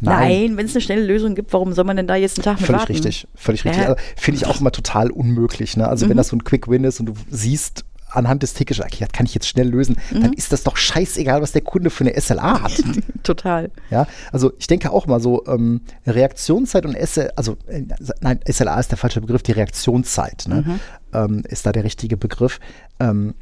[0.01, 2.59] Nein, wenn es eine schnelle Lösung gibt, warum soll man denn da jetzt einen Tag
[2.59, 2.91] mit Völlig warten?
[2.91, 3.83] richtig, völlig richtig.
[3.83, 3.89] Ja.
[3.91, 5.77] Also, Finde ich auch immer total unmöglich.
[5.77, 5.87] Ne?
[5.87, 8.97] Also wenn das so ein Quick Win ist und du siehst anhand des Tickets, okay,
[8.99, 12.03] das kann ich jetzt schnell lösen, dann ist das doch scheißegal, was der Kunde für
[12.03, 12.83] eine SLA hat.
[13.23, 13.71] Total.
[13.89, 17.83] Ja, also ich denke auch mal so, ähm, Reaktionszeit und SLA, also äh,
[18.19, 20.79] nein, SLA ist der falsche Begriff, die Reaktionszeit ne?
[21.13, 22.59] ähm, ist da der richtige Begriff.
[22.99, 23.35] Ähm,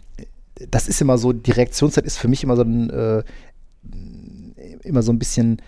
[0.70, 3.24] das ist immer so, die Reaktionszeit ist für mich immer so ein, äh,
[4.84, 5.62] immer so ein bisschen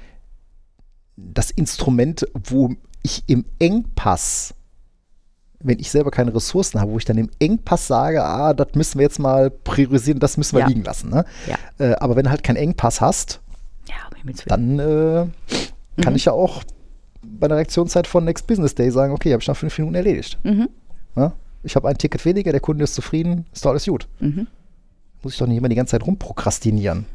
[1.15, 2.73] das Instrument, wo
[3.03, 4.53] ich im Engpass,
[5.59, 8.99] wenn ich selber keine Ressourcen habe, wo ich dann im Engpass sage, ah, das müssen
[8.99, 10.67] wir jetzt mal priorisieren, das müssen wir Ja.
[10.67, 11.09] liegen lassen.
[11.09, 11.25] Ne?
[11.47, 11.57] Ja.
[11.85, 13.41] Äh, aber wenn du halt keinen Engpass hast,
[13.87, 13.95] Ja,
[14.47, 15.25] dann äh,
[16.01, 16.15] kann Mhm.
[16.17, 16.63] ich ja auch
[17.23, 20.37] bei der Reaktionszeit von Next Business Day sagen, okay, habe ich nach fünf Minuten erledigt.
[20.43, 20.69] Mhm.
[21.15, 21.31] Ne?
[21.63, 24.07] Ich habe ein Ticket weniger, der Kunde ist zufrieden, ist doch alles gut.
[24.19, 24.47] Mhm.
[25.27, 27.05] Muss ich doch nicht immer die ganze Zeit rumprokrastinieren.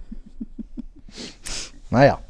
[1.89, 2.21] naja.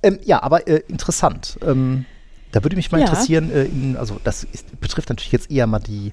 [0.00, 1.58] Ähm, ja, aber äh, interessant.
[1.66, 2.04] Ähm,
[2.52, 3.06] da würde mich mal Ja.
[3.08, 6.12] interessieren, äh, in, also das ist, betrifft natürlich jetzt eher mal die,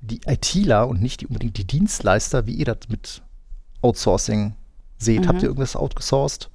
[0.00, 3.22] die ITler und nicht die, unbedingt die Dienstleister, wie ihr das mit
[3.82, 4.54] Outsourcing
[4.98, 5.20] seht.
[5.22, 5.28] Mhm.
[5.28, 6.50] Habt ihr irgendwas outgesourced?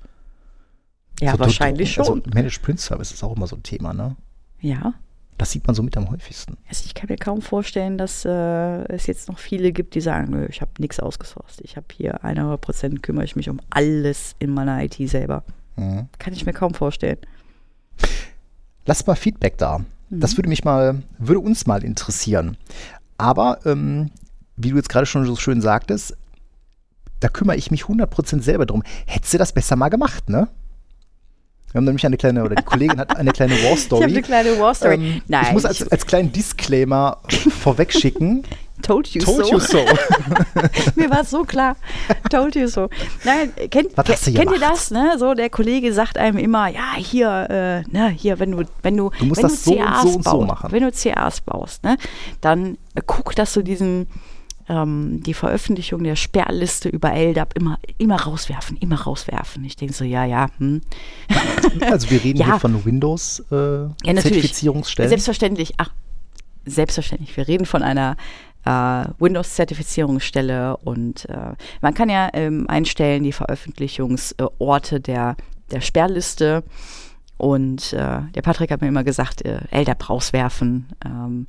[1.21, 2.19] Ja, So, du- wahrscheinlich du- schon.
[2.23, 4.17] Also Managed Print Service ist auch immer so ein Thema, ne?
[4.59, 4.95] ja.
[5.41, 6.55] Das sieht man so mit am häufigsten.
[6.69, 10.29] Also ich kann mir kaum vorstellen, dass äh, es jetzt noch viele gibt, die sagen,
[10.29, 11.61] nö, ich habe nichts ausgesourced.
[11.61, 15.43] Ich habe hier 100 Prozent kümmere ich mich um alles in meiner IT selber.
[15.77, 16.09] Mhm.
[16.19, 17.17] Kann ich mir kaum vorstellen.
[18.85, 19.79] Lasst mal Feedback da.
[19.79, 20.19] Mhm.
[20.19, 22.55] Das würde mich mal, würde uns mal interessieren.
[23.17, 24.11] Aber ähm,
[24.57, 26.15] wie du jetzt gerade schon so schön sagtest,
[27.19, 28.83] da kümmere ich mich 100% selber drum.
[29.07, 30.49] Hättest du das besser mal gemacht, ne?
[31.71, 34.03] Wir haben nämlich eine kleine, oder die Kollegin hat eine kleine War Ich habe Story.
[34.03, 34.95] eine kleine War Story.
[34.95, 37.17] Ähm, Nein, ich muss als, als kleinen Disclaimer
[37.61, 38.43] vorweg schicken.
[38.81, 39.51] told you Told so.
[39.53, 39.77] you so.
[40.95, 41.75] Mir war es so klar.
[42.29, 42.89] Told you so.
[43.23, 44.91] Nein, kennt, du kennt ihr das?
[44.91, 45.15] Ne?
[45.17, 49.11] So, der Kollege sagt einem immer, ja, hier, äh, ne, hier, wenn du, wenn du,
[49.19, 50.71] Du musst wenn das so und CAs so und so baust, machen.
[50.71, 51.97] Wenn du CAs baust, ne,
[52.41, 54.07] dann äh, guck, dass du diesen
[54.71, 59.63] ähm, die Veröffentlichung der Sperrliste über LDAP immer, immer rauswerfen, immer rauswerfen.
[59.65, 60.81] Ich denke so, ja, ja, hm.
[61.81, 62.45] Also wir reden Ja.
[62.45, 63.55] hier von Windows äh,
[65.03, 65.09] Ja.
[65.09, 65.73] Selbstverständlich.
[65.77, 65.91] Ach,
[66.65, 67.35] selbstverständlich.
[67.35, 68.15] Wir reden von einer
[68.63, 75.35] äh, Windows-Zertifizierungsstelle und äh, man kann ja ähm, einstellen die Veröffentlichungsorte der,
[75.71, 76.63] der Sperrliste.
[77.37, 80.93] Und äh, der Patrick hat mir immer gesagt, äh, LDAP rauswerfen.
[81.03, 81.47] Ähm,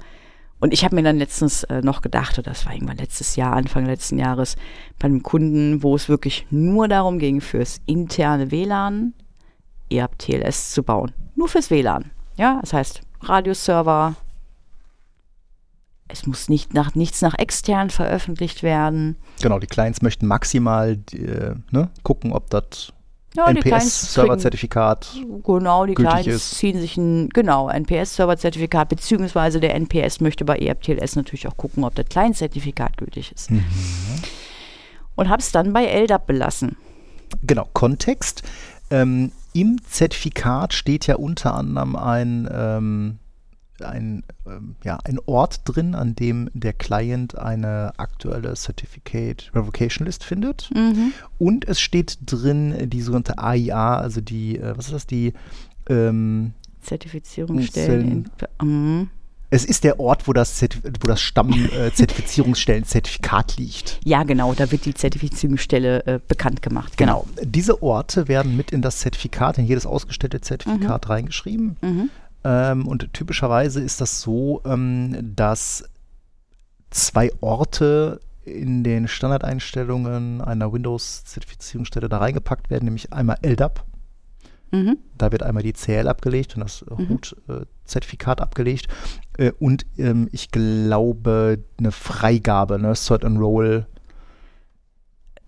[0.63, 3.55] und ich habe mir dann letztens äh, noch gedacht, oder das war irgendwann letztes Jahr,
[3.55, 4.55] Anfang letzten Jahres,
[5.01, 9.13] bei einem Kunden, wo es wirklich nur darum ging, fürs interne WLAN
[9.91, 11.13] EAP TLS zu bauen.
[11.35, 12.13] Nur fürs WLAN.
[12.39, 14.15] Ja, das heißt Radioserver.
[16.07, 19.17] Es muss nicht nach, nichts nach extern veröffentlicht werden.
[19.43, 22.93] Genau, die Clients möchten maximal äh, ne, gucken, ob das
[23.35, 25.09] Ja, NPS-Serverzertifikat
[25.45, 26.55] Genau, die Clients ist.
[26.57, 31.85] ziehen sich ein genau, NPS-Server-Zertifikat, beziehungsweise der NPS möchte bei EAP TLS natürlich auch gucken,
[31.85, 33.51] ob das Client-Zertifikat gültig ist.
[33.51, 33.65] Mhm.
[35.15, 36.77] Und habe es dann bei LDAP belassen.
[37.43, 38.43] Genau, Kontext.
[38.91, 43.19] Ähm, Im Zertifikat steht ja unter anderem ein, ähm,
[43.85, 50.25] ein, ähm, ja, ein Ort drin, an dem der Client eine aktuelle Certificate Revocation List
[50.25, 50.71] findet.
[50.75, 51.13] Mhm.
[51.39, 55.33] Und es steht drin die sogenannte AIA, also die, äh, was ist das, die,
[55.89, 58.31] ähm, Zertifizierungsstellen.
[58.61, 59.09] In, mhm.
[59.51, 64.01] es ist der Ort, wo das, Zertif wo das Stamm-Zertifizierungsstellen-Zertifikat liegt.
[64.05, 66.97] Ja, genau, da wird die Zertifizierungsstelle äh, bekannt gemacht.
[66.97, 67.27] Genau.
[67.43, 71.77] Diese Orte werden mit in das Zertifikat, in jedes ausgestellte Zertifikat reingeschrieben.
[71.81, 72.11] Mhm.
[72.45, 75.85] Ähm, und typischerweise ist das so, ähm, dass
[76.91, 83.85] zwei Orte in den Standardeinstellungen einer Windows-Zertifizierungsstelle da reingepackt werden, nämlich einmal LDAP.
[84.73, 84.99] Mhm.
[85.17, 88.89] Da wird einmal die CL abgelegt und das Root-Zertifikat abgelegt.
[89.39, 92.95] Äh, und ähm, ich glaube, eine Freigabe, ne?
[92.95, 93.87] Cert and Roll.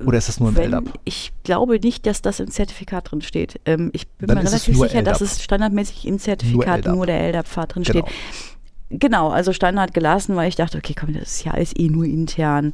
[0.04, 0.84] Oder ist das nur im LDAP?
[1.04, 3.60] ich glaube nicht, dass das im Zertifikat drin steht.
[3.64, 6.94] Ähm, ich bin Dann mir relativ nur sicher, dass es standardmäßig im Zertifikat LDAP.
[6.94, 8.06] nur, der LDAP-Pfad drin Genau.
[8.06, 8.14] steht.
[8.90, 12.04] Genau, also Standard gelassen, weil ich dachte, okay, komm, das ist ja alles eh nur
[12.04, 12.72] intern.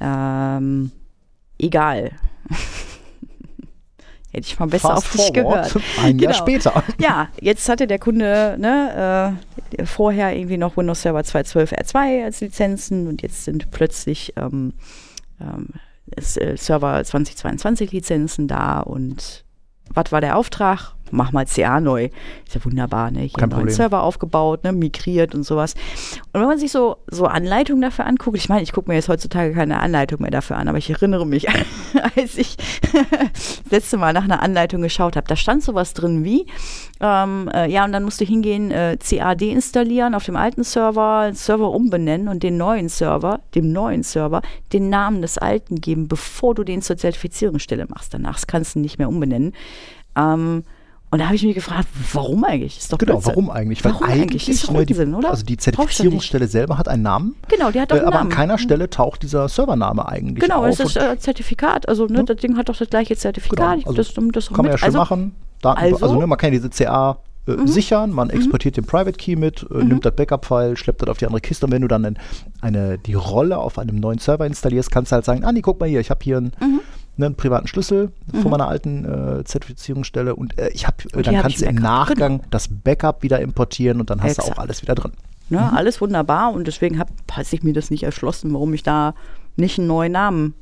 [0.00, 0.92] Ähm,
[1.58, 2.12] egal.
[4.30, 5.74] Hätte ich mal besser auf dich gehört.
[6.02, 6.44] Ein Jahr Genau.
[6.44, 6.84] später.
[7.00, 9.34] Ja, jetzt hatte der Kunde ne,
[9.78, 14.74] äh, vorher irgendwie noch Windows Server 2.12 R2 als Lizenzen und jetzt sind plötzlich ähm,
[15.40, 15.68] ähm,
[16.16, 19.44] äh, Server 2022 Lizenzen da und
[19.92, 20.94] was war der Auftrag?
[21.10, 22.08] Mach mal CA neu.
[22.46, 23.20] Ist ja wunderbar, ne?
[23.20, 23.70] Hier einen.
[23.70, 24.72] Server aufgebaut, ne?
[24.72, 25.74] migriert und sowas.
[26.32, 29.08] Und wenn man sich so, so Anleitungen dafür anguckt, ich meine, ich gucke mir jetzt
[29.08, 31.46] heutzutage keine Anleitung mehr dafür an, aber ich erinnere mich,
[32.16, 32.56] als ich
[33.32, 36.46] das letzte Mal nach einer Anleitung geschaut habe, da stand sowas drin wie,
[37.00, 41.30] ähm, äh, ja, und dann musst du hingehen, äh, CA deinstallieren auf dem alten Server,
[41.32, 44.42] Server umbenennen und den neuen Server, dem neuen Server,
[44.72, 48.14] den Namen des alten geben, bevor du den zur Zertifizierungsstelle machst.
[48.14, 49.52] Danach kannst du ihn nicht mehr umbenennen.
[50.16, 50.64] Ähm,
[51.10, 52.76] Und da habe ich mich gefragt, warum eigentlich?
[52.78, 53.30] Ist doch Genau, Blödsinn.
[53.32, 53.82] warum eigentlich?
[53.84, 54.48] Warum eigentlich?
[54.48, 55.30] Ist doch ne, die, oder?
[55.30, 58.30] Also die Zertifizierungsstelle selber hat einen Namen, Genau, die hat doch äh, einen aber Namen.
[58.30, 60.66] an keiner Stelle taucht dieser Servername eigentlich Genau, auf.
[60.66, 61.88] es ist äh, Zertifikat.
[61.88, 62.22] Also ne, Ja.
[62.24, 63.78] das Ding hat doch das gleiche Zertifikat.
[63.78, 65.34] Genau, also das, das kann man ja schön also, machen.
[65.62, 66.02] Daten, also- Mhm.
[66.02, 69.82] also, ne, man kann diese CA äh, sichern, man exportiert den Private Key mit, äh,
[69.82, 72.18] nimmt das Backup-File, schleppt das auf die andere Kiste und wenn du dann ein,
[72.60, 75.88] eine, die Rolle auf einem neuen Server installierst, kannst du halt sagen, Andi, guck mal
[75.88, 76.80] hier, ich habe hier einen, Mhm.
[77.18, 79.04] Ne, einen privaten Schlüssel von meiner alten
[79.40, 82.48] äh, Zertifizierungsstelle und äh, ich habe, äh, dann kannst ich du im Nachgang genau.
[82.50, 84.58] das Backup wieder importieren und dann hast du Exakt.
[84.58, 85.12] auch alles wieder drin.
[85.50, 85.76] Ne, Mhm.
[85.76, 87.08] Alles wunderbar und deswegen hat
[87.44, 89.14] sich mir das nicht erschlossen, warum ich da
[89.56, 90.54] nicht einen neuen Namen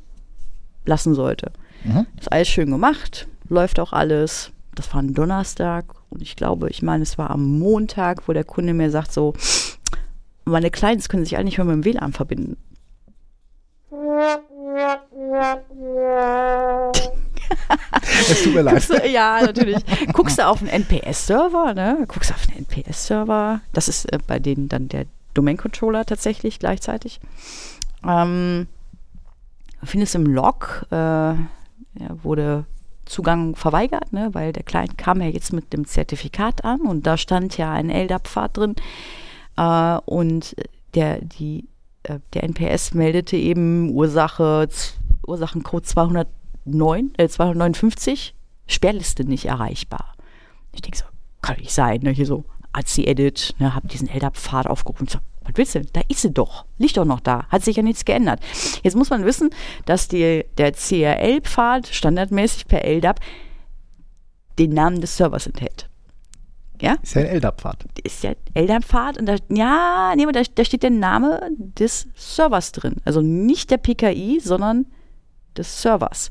[0.85, 1.51] lassen sollte.
[1.83, 2.05] Mhm.
[2.19, 4.51] Ist alles schön gemacht, läuft auch alles.
[4.75, 8.43] Das war ein Donnerstag und ich glaube, ich meine, es war am Montag, wo der
[8.43, 9.33] Kunde mir sagt so,
[10.45, 12.57] meine Clients können sich nicht mehr mit dem WLAN verbinden.
[18.29, 18.89] Es tut mir leid.
[18.89, 19.77] Du, ja, natürlich.
[20.13, 22.05] Guckst du auf einen NPS-Server, ne?
[22.07, 23.61] Guckst du auf einen NPS-Server.
[23.73, 27.19] Das ist äh, bei denen dann der Domain-Controller tatsächlich gleichzeitig.
[28.05, 28.67] Ähm,
[29.83, 31.37] findest im Log, äh, ja,
[32.23, 32.65] wurde
[33.05, 34.29] Zugang verweigert, ne?
[34.33, 37.89] weil der Client kam ja jetzt mit dem Zertifikat an und da stand ja ein
[37.89, 38.75] LDAP-Pfad drin.
[39.55, 40.55] Äh, und
[40.93, 41.65] der, die,
[42.33, 44.67] der NPS meldete eben Ursache,
[45.25, 48.33] Ursachencode 209, äh, 259,
[48.67, 50.15] Sperrliste nicht erreichbar.
[50.73, 51.05] Ich denke so,
[51.41, 52.11] kann nicht sein, ne?
[52.11, 55.07] Hier so, ACI-Edit, ne, hab diesen LDAP-Pfad aufgerufen.
[55.07, 55.81] So, was willst du?
[55.81, 56.65] Da ist sie doch.
[56.77, 57.45] Liegt doch noch da.
[57.49, 58.41] Hat sich ja nichts geändert.
[58.83, 59.49] Jetzt muss man wissen,
[59.85, 63.19] dass die, der CRL-Pfad standardmäßig per LDAP
[64.59, 65.89] den Namen des Servers enthält.
[66.81, 66.97] Ja?
[67.01, 67.85] Ist ja ein LDAP-Pfad.
[68.03, 72.71] ist der LDAP-Pfad und da, ja, nee, aber da, da steht der Name des Servers
[72.71, 72.95] drin.
[73.05, 74.85] Also nicht der PKI, sondern
[75.57, 76.29] des Servers.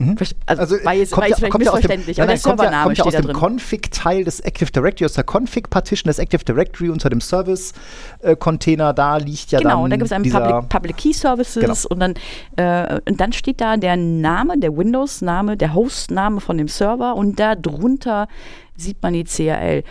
[0.00, 0.16] Mhm.
[0.46, 2.24] Also, Also, war jetzt, kommt war ja- jetzt vielleicht kommt ja aus dem- missverständlich, nein,
[2.28, 3.32] aber der kommt ja- Servername kommt ja aus dem.
[3.36, 8.92] Config-Teil des Active Directory, aus der Config-Partition des Active Directory unter dem Service-Container.
[8.92, 11.74] Da liegt ja genau, dann und da gibt es einen Public, Public Key Services Genau.
[11.90, 12.14] und, dann,
[12.56, 17.38] äh, und dann steht da der Name, der Windows-Name, der Host-Name von dem Server und
[17.40, 18.28] da drunter
[18.76, 19.82] sieht man die CRL.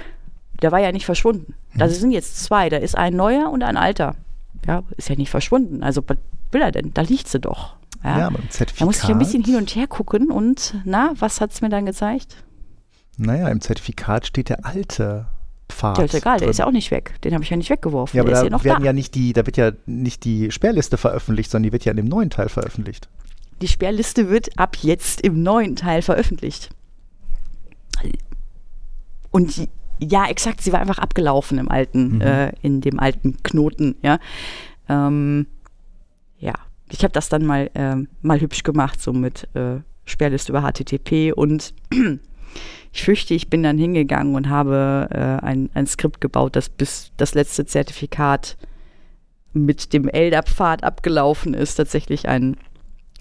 [0.61, 1.53] Der war ja nicht verschwunden.
[1.73, 1.79] Mhm.
[1.79, 4.15] Da sind jetzt zwei, da ist ein neuer und ein alter.
[4.65, 5.83] Ja, ist ja nicht verschwunden.
[5.83, 6.17] Also, was
[6.51, 6.93] will er denn?
[6.93, 7.75] Da liegt sie doch.
[8.03, 8.81] Ja, Ja, dem Zertifikat.
[8.81, 11.69] da muss ich ein bisschen hin und her gucken und na, was hat es mir
[11.69, 12.43] dann gezeigt?
[13.17, 15.25] Naja, im Zertifikat steht der alte
[15.69, 15.97] Pfad.
[15.97, 17.15] Der ist egal, der ist ja auch nicht weg.
[17.23, 18.15] Den habe ich ja nicht weggeworfen.
[18.15, 18.85] Ja, aber der ist da ja noch werden da.
[18.85, 21.97] ja nicht die, da wird ja nicht die Sperrliste veröffentlicht, sondern die wird ja in
[21.97, 23.09] dem neuen Teil veröffentlicht.
[23.61, 26.69] Die Sperrliste wird ab jetzt im neuen Teil veröffentlicht.
[29.31, 29.69] Und die,
[29.99, 32.21] ja, exakt, sie war einfach abgelaufen im alten, Mhm.
[32.21, 34.19] äh, in dem alten Knoten, ja.
[34.89, 35.47] Ähm,
[36.39, 36.53] ja,
[36.89, 41.33] ich habe das dann mal, ähm, mal hübsch gemacht, so mit äh, Sperrliste über HTTP
[41.33, 41.73] und
[42.93, 47.11] ich fürchte, ich bin dann hingegangen und habe äh, ein, ein Skript gebaut, das bis
[47.17, 48.57] das letzte Zertifikat
[49.53, 52.57] mit dem LDAP-Pfad abgelaufen ist, tatsächlich ein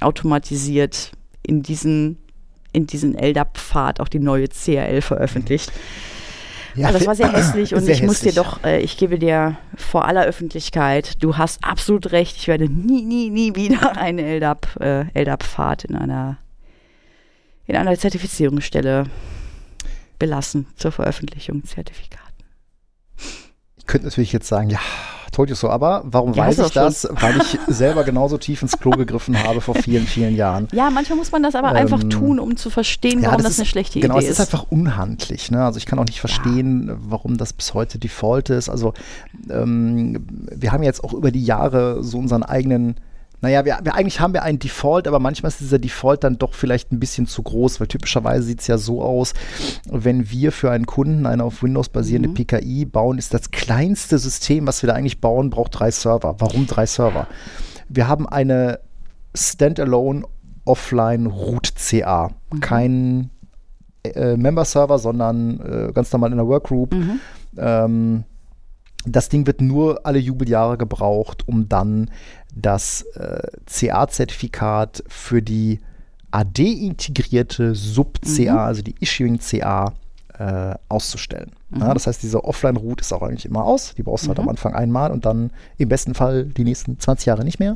[0.01, 1.13] automatisiert
[1.43, 2.19] in diesen,
[2.73, 5.73] in diesen LDAP-Pfad auch die neue CRL veröffentlicht.
[6.77, 8.45] Ja, Also das war sehr hässlich und sehr ich muss dir hässlich.
[8.45, 13.03] doch, äh, ich gebe dir vor aller Öffentlichkeit, du hast absolut recht, ich werde nie,
[13.03, 16.39] nie, nie wieder einen LDAP, äh, LDAP-Pfad in einer,
[17.67, 19.05] in einer Zertifizierungsstelle
[20.19, 22.23] belassen zur Veröffentlichung Zertifikaten.
[23.77, 24.81] Ich könnte natürlich jetzt sagen, ja,
[25.33, 27.09] told you so, aber warum Ja, weiß ich das?
[27.11, 30.69] Weil ich selber genauso tief ins Klo gegriffen habe vor vielen, vielen Jahren.
[30.73, 33.59] Ja, manchmal muss man das aber Ähm, einfach tun, um zu verstehen, warum das, ist,
[33.61, 35.51] eine schlechte genau, Idee es ist einfach unhandlich.
[35.51, 35.65] Ne?
[35.65, 38.69] Also ich kann auch nicht verstehen, warum das bis heute Default ist.
[38.69, 38.95] Also
[39.51, 42.97] ähm, wir haben jetzt auch über die Jahre so unseren eigenen
[43.47, 46.53] naja, wir, wir, eigentlich haben wir einen Default, aber manchmal ist dieser Default dann doch
[46.53, 49.35] vielleicht ein bisschen zu groß, weil typischerweise sieht es ja so aus,
[49.89, 52.35] wenn wir für einen Kunden eine auf Windows basierende Mhm.
[52.35, 56.35] PKI bauen, ist das kleinste System, was wir da eigentlich bauen, braucht drei Server.
[56.41, 57.29] Warum drei Server?
[57.89, 58.81] Wir haben eine
[59.33, 60.25] Standalone
[60.65, 62.33] Offline Root CA.
[62.61, 63.31] Kein
[64.03, 66.93] äh, Member-Server, sondern äh, ganz normal in der Workgroup.
[66.95, 67.21] Mhm.
[67.57, 68.25] Ähm,
[69.07, 72.11] das Ding wird nur alle Jubeljahre gebraucht, um dann
[72.57, 75.79] das äh, CA-Zertifikat für die
[76.31, 78.59] AD-integrierte Sub-CA, Mhm.
[78.59, 79.93] also die Issuing-CA,
[80.39, 81.53] äh, auszustellen.
[81.71, 81.81] Mhm.
[81.81, 83.95] Ja, das heißt, diese Offline-Route ist auch eigentlich immer aus.
[83.97, 84.45] Die brauchst du halt Mhm.
[84.45, 87.75] am Anfang einmal und dann im besten Fall die nächsten 20 Jahre nicht mehr.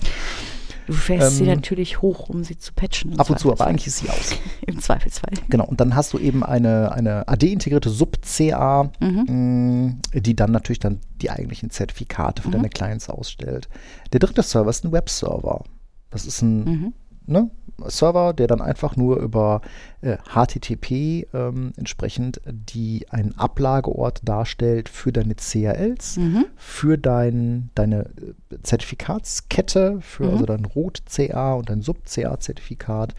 [0.91, 3.17] Du fährst sie Ähm, natürlich hoch, um sie zu patchen.
[3.17, 4.33] Ab und zu, aber eigentlich ist sie aus.
[4.67, 5.35] Im Zweifelsfall.
[5.49, 9.99] Genau, und dann hast du eben eine, eine AD-integrierte Sub-CA, Mhm.
[10.15, 12.53] mh, die dann natürlich dann die eigentlichen Zertifikate für Mhm.
[12.53, 13.69] deine Clients ausstellt.
[14.13, 15.63] Der dritte Server ist ein Webserver.
[16.11, 16.93] Das ist ein, Mhm.
[17.27, 17.51] ne,
[17.89, 19.61] Server, der dann einfach nur über
[20.01, 26.47] äh, HTTP ähm, entsprechend die einen Ablageort darstellt für deine CRLs, Mhm.
[26.57, 28.07] für dein, deine
[28.51, 30.31] äh, Zertifikatskette, für Mhm.
[30.31, 33.15] also dein Root-CA und dein Sub-CA-Zertifikat.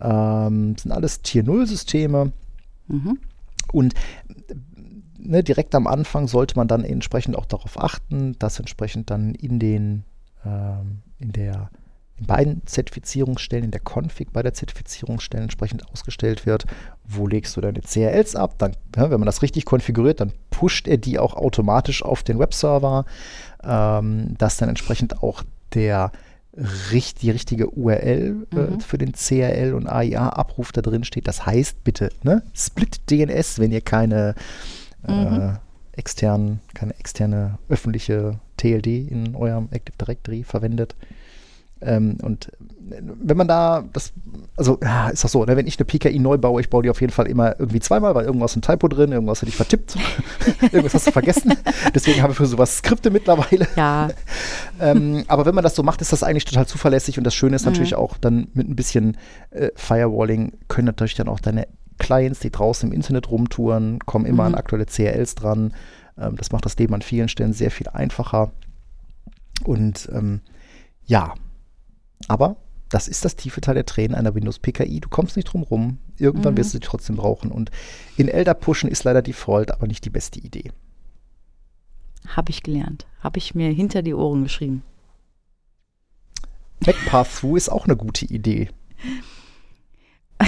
[0.00, 2.32] Ähm, sind alles Tier-0-Systeme.
[2.88, 3.18] Mhm.
[3.72, 3.94] Und
[5.18, 9.58] ne, direkt am Anfang sollte man dann entsprechend auch darauf achten, dass entsprechend dann in
[9.58, 10.04] den
[10.44, 11.70] ähm, in der
[12.22, 16.66] beiden Zertifizierungsstellen, in der Config bei der Zertifizierungsstelle entsprechend ausgestellt wird,
[17.04, 20.88] wo legst du deine CRLs ab, dann, ja, wenn man das richtig konfiguriert, dann pusht
[20.88, 23.04] er die auch automatisch auf den Webserver,
[23.64, 25.42] ähm, dass dann entsprechend auch
[25.74, 26.12] der
[27.22, 28.80] die richtige URL äh, Mhm.
[28.80, 31.26] für den CRL und AIA-Abruf da drin steht.
[31.26, 34.34] Das heißt, bitte, ne, Split DNS, wenn ihr keine
[35.08, 35.56] äh, Mhm.
[35.92, 40.94] externen, keine externe öffentliche TLD in eurem Active Directory verwendet.
[41.84, 42.50] Ähm, und
[42.94, 44.12] wenn man da, das,
[44.56, 46.90] also ja, ist das so, ne, wenn ich eine PKI neu baue, ich baue die
[46.90, 49.96] auf jeden Fall immer irgendwie zweimal, weil irgendwas ein Typo drin, irgendwas hätte ich vertippt,
[50.62, 51.54] irgendwas hast du vergessen.
[51.94, 53.66] Deswegen habe ich für sowas Skripte mittlerweile.
[53.76, 54.10] Ja,
[54.80, 57.56] ähm, aber wenn man das so macht, ist das eigentlich total zuverlässig und das Schöne
[57.56, 59.16] ist natürlich auch dann mit ein bisschen
[59.50, 61.66] äh, Firewalling können natürlich dann auch deine
[61.98, 64.54] Clients, die draußen im Internet rumtouren, kommen immer Mhm.
[64.54, 65.72] an aktuelle CRLs dran.
[66.18, 68.50] Ähm, das macht das Leben an vielen Stellen sehr viel einfacher.
[69.64, 70.40] Und ähm,
[71.04, 71.34] ja,
[72.28, 72.56] aber
[72.88, 75.00] das ist das tiefe Teil der Tränen einer Windows PKI.
[75.00, 75.98] Du kommst nicht drum rum.
[76.18, 76.58] Irgendwann Mhm.
[76.58, 77.50] wirst du sie trotzdem brauchen.
[77.50, 77.70] Und
[78.18, 80.72] in Elder pushen ist leider Default, aber nicht die beste Idee.
[82.28, 83.06] habe ich gelernt.
[83.20, 84.82] Habe ich mir hinter die Ohren geschrieben.
[86.86, 88.68] Mac Path-Through ist auch eine gute Idee.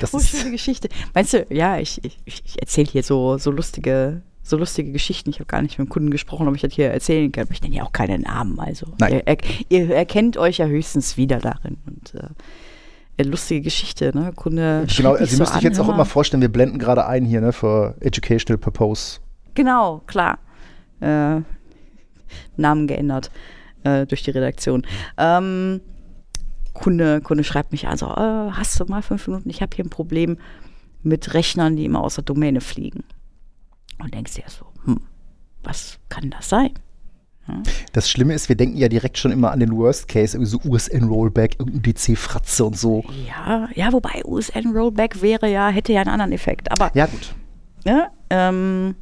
[0.00, 0.88] Das Oh, ist, schöne Geschichte.
[1.12, 5.30] Meinst du, ja, ich, ich, ich erzähle hier so, so lustige, so lustige Geschichten.
[5.30, 7.44] Ich habe gar nicht mit dem Kunden gesprochen, ob ich das hier erzählen kann.
[7.44, 8.58] Aber ich nenne ja auch keine Namen.
[8.58, 9.22] Also Nein.
[9.26, 9.36] Ihr,
[9.68, 11.78] ihr erkennt euch ja höchstens wieder darin.
[11.86, 12.28] Und äh,
[13.18, 14.32] ja, lustige Geschichte, ne?
[14.34, 16.04] Kunde genau, also so müsst euch an, jetzt auch immer mal.
[16.04, 19.20] vorstellen, wir blenden gerade ein hier ne, für Educational Purpose.
[19.54, 20.38] Genau, klar.
[21.00, 21.40] Äh,
[22.56, 23.30] Namen geändert
[23.84, 24.86] äh, durch die Redaktion.
[25.16, 25.80] Ähm,
[26.74, 29.50] Kunde, Kunde schreibt mich an, so, äh, hast du mal fünf Minuten?
[29.50, 30.38] Ich habe hier ein Problem
[31.02, 33.04] mit Rechnern, die immer aus der Domäne fliegen.
[33.98, 35.00] Und denkst dir so, hm,
[35.62, 36.70] was kann das sein?
[37.92, 40.60] Das Schlimme ist, wir denken ja direkt schon immer an den Worst Case, irgendwie so
[40.68, 43.04] USN-Rollback, irgendein DC-Fratze und so.
[43.26, 46.70] Ja, ja, wobei USN Rollback wäre ja, hätte ja einen anderen Effekt.
[46.70, 47.34] Aber Ja, gut.
[47.84, 48.08] Ne?
[48.28, 48.94] Ähm,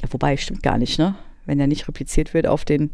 [0.00, 1.16] ja, wobei, stimmt gar nicht, ne?
[1.46, 2.90] Wenn er nicht repliziert wird auf den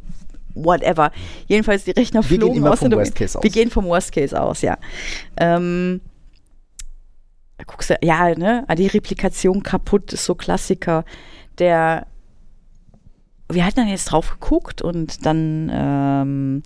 [0.55, 1.13] whatever.
[1.47, 3.15] Jedenfalls die Rechner Wir gehen flogen immer aus vom Worst.
[3.15, 3.45] Case aus.
[3.45, 4.79] Wir gehen vom Worst Case aus, ja.
[5.37, 6.01] Ähm,
[7.59, 8.65] da guckst du, ja, ne?
[8.69, 11.05] ah, Die Replikation kaputt ist so Klassiker.
[11.59, 12.07] Der
[13.51, 16.63] wir hatten dann jetzt drauf geguckt und dann ähm,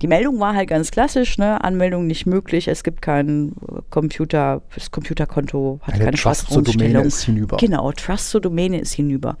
[0.00, 1.62] die Meldung war halt ganz klassisch, ne?
[1.62, 6.62] Anmeldung nicht möglich, es gibt kein äh, Computer, das Computerkonto hat Eine keine Trust zur
[6.62, 7.56] Domäne ist hinüber.
[7.58, 9.36] Genau, Trust zur Domäne ist hinüber.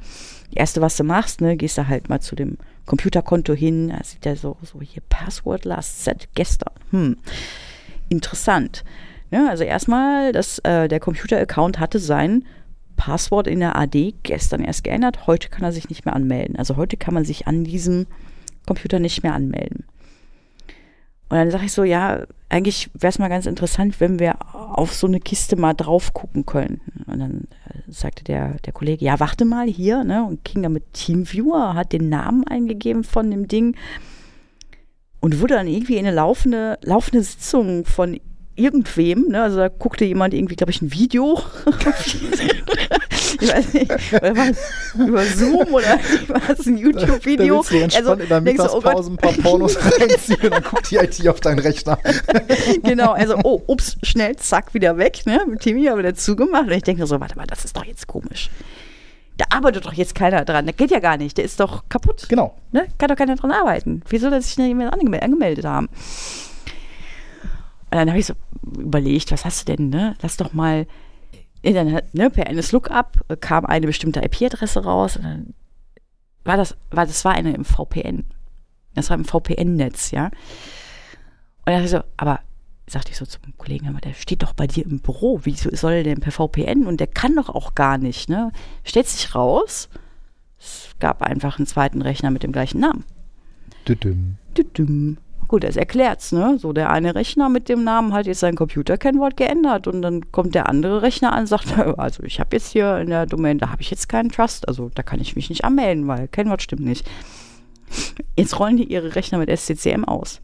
[0.50, 4.04] Das erste, was du machst, ne, gehst du halt mal zu dem Computerkonto hin, da
[4.04, 6.74] sieht er so, so hier Passwort last set gestern.
[6.90, 7.16] Hm,
[8.08, 8.84] interessant.
[9.32, 12.44] Ja, also erstmal, das, äh, der Computer-Account hatte sein
[12.96, 15.26] Passwort in der AD gestern erst geändert.
[15.26, 16.56] Heute kann er sich nicht mehr anmelden.
[16.56, 18.06] Also heute kann man sich an diesem
[18.66, 19.86] Computer nicht mehr anmelden.
[21.30, 24.92] Und dann sage ich so, ja, eigentlich wäre es mal ganz interessant, wenn wir auf
[24.92, 27.04] so eine Kiste mal drauf gucken könnten.
[27.10, 30.24] Und dann äh, sagte der, der Kollege, ja, warte mal hier, ne?
[30.24, 33.76] Und ging dann mit Teamviewer, hat den Namen eingegeben von dem Ding
[35.20, 38.20] und wurde dann irgendwie in eine laufende, laufende Sitzung von
[38.54, 39.42] irgendwem, ne?
[39.42, 41.40] Also da guckte jemand irgendwie, glaube ich, ein Video.
[43.40, 45.98] ich weiß nicht, oder war es über Zoom oder
[46.28, 47.56] war es ein Da YouTube-Video?
[47.56, 50.62] willst du dir entspannt in der du, oh Mittagspause ein paar Pornos reinziehen und dann
[50.62, 51.98] guckt die IT auf deinen Rechner.
[52.82, 55.44] genau, also, oh, ups, schnell, zack, wieder weg, ne?
[55.48, 56.66] Mit Timmy aber wieder zugemacht.
[56.66, 58.50] Und ich denke so, warte mal, das ist doch jetzt komisch.
[59.38, 60.66] Da arbeitet doch jetzt keiner dran.
[60.66, 61.38] Das geht ja gar nicht.
[61.38, 62.26] Der ist doch kaputt.
[62.28, 62.54] Genau.
[62.70, 62.86] Ne?
[62.98, 64.02] Kann doch keiner dran arbeiten.
[64.08, 65.88] Wie soll er sich jemand angeme angemeldet haben?
[67.92, 68.32] Und dann habe ich so
[68.64, 70.16] überlegt, was hast du denn, ne?
[70.22, 70.86] Lass doch mal,
[71.62, 75.18] dann, ne, per eines Lookup kam eine bestimmte IP-Adresse raus.
[75.18, 75.54] Und dann
[76.42, 78.24] war das, war, das war eine im VPN.
[78.94, 80.24] Das war im VPN-Netz, ja.
[80.24, 80.32] Und
[81.66, 82.40] dann dachte ich so, aber
[82.86, 85.40] sagte ich so zum Kollegen, aber der steht doch bei dir im Büro.
[85.44, 86.86] Wieso soll er denn per VPN?
[86.86, 88.52] Und der kann doch auch gar nicht, ne?
[88.84, 89.90] Stellt sich raus,
[90.58, 93.04] es gab einfach einen zweiten Rechner mit dem gleichen Namen.
[93.86, 94.38] Düdüm.
[94.56, 95.18] Düdüm.
[95.52, 96.56] Gut, das erklärt's, ne?
[96.58, 100.54] So, der eine Rechner mit dem Namen hat jetzt sein Computerkennwort geändert und dann kommt
[100.54, 103.68] der andere Rechner an und sagt, also ich habe jetzt hier in der Domain, da
[103.68, 106.86] habe ich jetzt keinen Trust, also da kann ich mich nicht anmelden, weil Kennwort stimmt
[106.86, 107.06] nicht.
[108.34, 110.40] Jetzt rollen die ihre Rechner mit SCCM aus.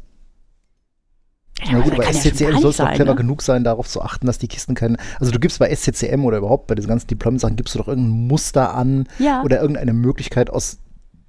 [1.64, 3.16] Ja gut, ja schon SCCM gar soll nicht doch clever ne?
[3.16, 4.98] genug sein, darauf zu achten, dass die Kisten keinen.
[5.18, 8.26] Also du gibst bei SCCM oder überhaupt bei diesen ganzen Deployment-Sachen, gibst du doch irgendein
[8.26, 9.42] Muster an Ja.
[9.42, 10.80] oder irgendeine Möglichkeit, aus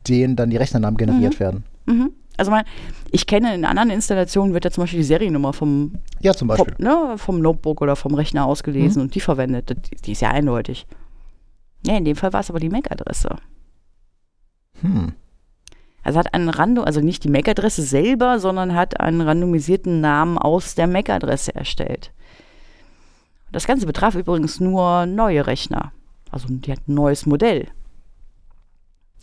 [0.06, 1.64] denen dann die Rechnernamen generiert werden.
[1.86, 2.12] Mhm.
[2.40, 2.64] Also mein,
[3.12, 6.58] ich kenne in anderen Installationen wird ja zum Beispiel die Seriennummer vom, Ja, zum vom,
[6.66, 6.86] Beispiel.
[6.86, 9.70] ne, vom Notebook oder vom Rechner ausgelesen und die verwendet.
[9.70, 10.88] Die, die ist ja eindeutig.
[11.86, 13.36] Ja, in dem Fall war es aber die MAC-Adresse.
[14.82, 15.14] Hm.
[16.02, 20.76] Also hat einen Random, also nicht die MAC-Adresse selber, sondern hat einen randomisierten Namen aus
[20.76, 22.14] der MAC-Adresse erstellt.
[23.52, 25.92] Das Ganze betraf übrigens nur neue Rechner.
[26.32, 27.68] Also die hat ein neues Modell.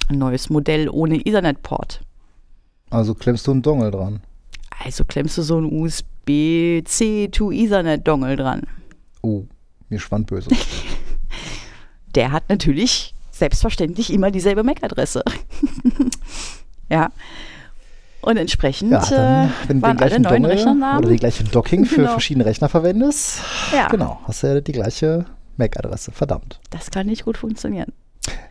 [0.09, 2.03] Ein neues Modell ohne Ethernet-Port.
[2.91, 4.21] Also klemmst du einen Dongle dran.
[4.85, 8.63] Also klemmst du so einen USB-C to Ethernet-Dongle dran.
[9.23, 9.45] Oh,
[9.89, 10.51] mir schwand böse.
[12.15, 15.23] Der hat natürlich selbstverständlich immer dieselbe MAC-Adresse.
[16.91, 17.11] ja.
[18.23, 20.99] Und entsprechend Ja, dann, äh, wenn du den waren alle gleichen neuen Dongle Rechnernamen.
[20.99, 22.11] oder die gleiche Docking für Genau.
[22.13, 23.41] verschiedene Rechner verwendest,
[23.73, 23.89] Ja.
[23.89, 25.27] genau, hast du ja die gleiche
[25.59, 26.13] MAC-Adresse.
[26.13, 26.59] Verdammt.
[26.71, 27.93] Das kann nicht gut funktionieren.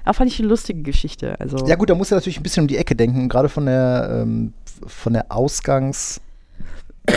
[0.03, 1.39] Aber fand ich eine lustige Geschichte.
[1.39, 3.65] Also, Ja gut, da musst du natürlich ein bisschen um die Ecke denken, gerade von
[3.65, 4.53] der ähm,
[4.85, 6.21] von der Ausgangs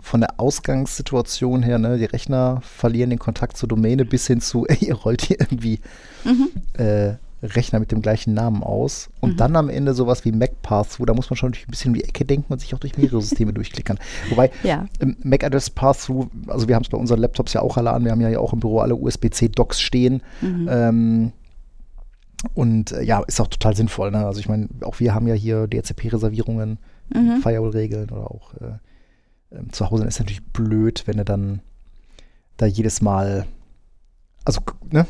[0.00, 4.66] von der Ausgangssituation her, ne, die Rechner verlieren den Kontakt zur Domäne bis hin zu,
[4.66, 5.80] ey, ihr rollt hier irgendwie
[6.24, 6.48] Mhm.
[6.74, 9.10] äh, Rechner mit dem gleichen Namen aus.
[9.20, 11.94] Und dann am Ende sowas wie MacPath-Through, da muss man schon natürlich ein bisschen um
[11.94, 13.98] die Ecke denken und sich auch durch mehrere Systeme durchklickern.
[14.30, 14.86] Wobei Ja.
[15.00, 18.04] ähm, Mac Address Path-Through, also wir haben es bei unseren Laptops ja auch alle an,
[18.04, 20.22] wir haben ja auch im Büro alle USB-C-Docks stehen.
[20.40, 20.68] Mhm.
[20.70, 21.32] Ähm,
[22.54, 24.10] und äh, ja, ist auch total sinnvoll.
[24.10, 24.24] Ne?
[24.26, 26.78] Also ich meine, auch wir haben ja hier DHCP-Reservierungen,
[27.14, 27.42] Mhm.
[27.42, 28.78] Firewall-Regeln oder auch äh,
[29.54, 31.60] ähm, zu Hause ist natürlich blöd, wenn du dann
[32.56, 33.44] da jedes Mal,
[34.46, 35.06] also ne,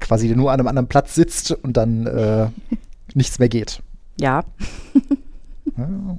[0.00, 2.48] quasi nur an einem anderen Platz sitzt und dann äh,
[3.14, 3.80] nichts mehr geht.
[4.18, 4.44] ja.
[5.76, 6.18] Ja.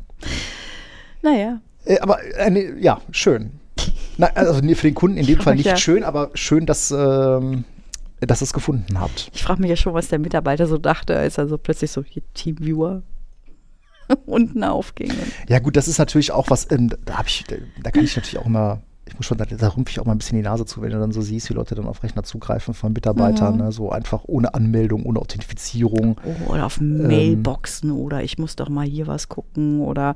[1.22, 1.62] Naja.
[1.86, 3.52] Äh, aber eine, ja, schön.
[4.18, 5.78] Na, also nee, für den Kunden in dem Fall nicht Ja.
[5.78, 7.64] schön, aber schön, dass, ähm,
[8.22, 9.30] dass ihr es gefunden habt.
[9.34, 12.04] Ich frage mich ja schon, was der Mitarbeiter so dachte, als er so plötzlich so
[12.04, 13.04] hier Teamviewer
[14.26, 15.12] unten aufging.
[15.48, 17.46] Ja, gut, das ist natürlich auch was, ähm, da ich,
[17.82, 20.14] da kann ich natürlich auch immer, ich muss schon, da, da rümpfe ich auch mal
[20.14, 22.24] ein bisschen die Nase zu, wenn du dann so siehst, wie Leute dann auf Rechner
[22.24, 23.62] zugreifen von Mitarbeitern, Mhm.
[23.62, 26.18] ne, so einfach ohne Anmeldung, ohne Authentifizierung.
[26.26, 30.16] Oh, oder auf Mailboxen oder ich muss doch mal hier was gucken oder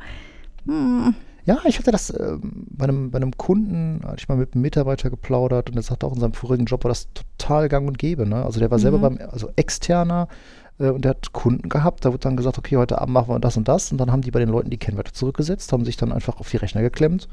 [0.66, 1.14] hm,
[1.46, 4.62] Ja, ich hatte das ähm, bei, einem, bei einem Kunden, hatte ich mal mit einem
[4.62, 7.98] Mitarbeiter geplaudert und der sagte auch in seinem vorigen Job war das total gang und
[7.98, 8.26] gäbe.
[8.28, 8.44] Ne?
[8.44, 10.28] Also der war selber beim, also externer
[10.80, 13.40] äh, und der hat Kunden gehabt, da wird dann gesagt, okay, heute Abend machen wir
[13.40, 15.98] das und das und dann haben die bei den Leuten die Kennwörter zurückgesetzt, haben sich
[15.98, 17.28] dann einfach auf die Rechner geklemmt,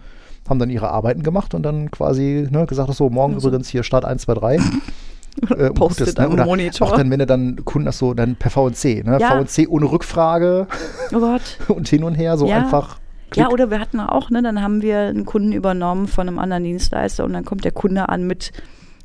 [0.48, 4.04] haben dann ihre Arbeiten gemacht und dann quasi ne, gesagt, so, morgen übrigens hier Start
[4.04, 4.54] 1, 2, 3.
[4.56, 6.28] Äh, Postet gut ist, ne?
[6.30, 6.88] Oder Monitor.
[6.88, 9.18] Auch dann, wenn du dann Kunden das so, dann per VNC, ne?
[9.20, 9.42] Ja.
[9.44, 10.66] VNC ohne Rückfrage
[11.14, 11.58] oh Gott.
[11.68, 12.56] und hin und her, so Ja.
[12.56, 12.98] einfach.
[13.34, 13.48] Ja, Klick.
[13.52, 17.24] oder wir hatten auch, ne, dann haben wir einen Kunden übernommen von einem anderen Dienstleister
[17.24, 18.52] und dann kommt der Kunde an mit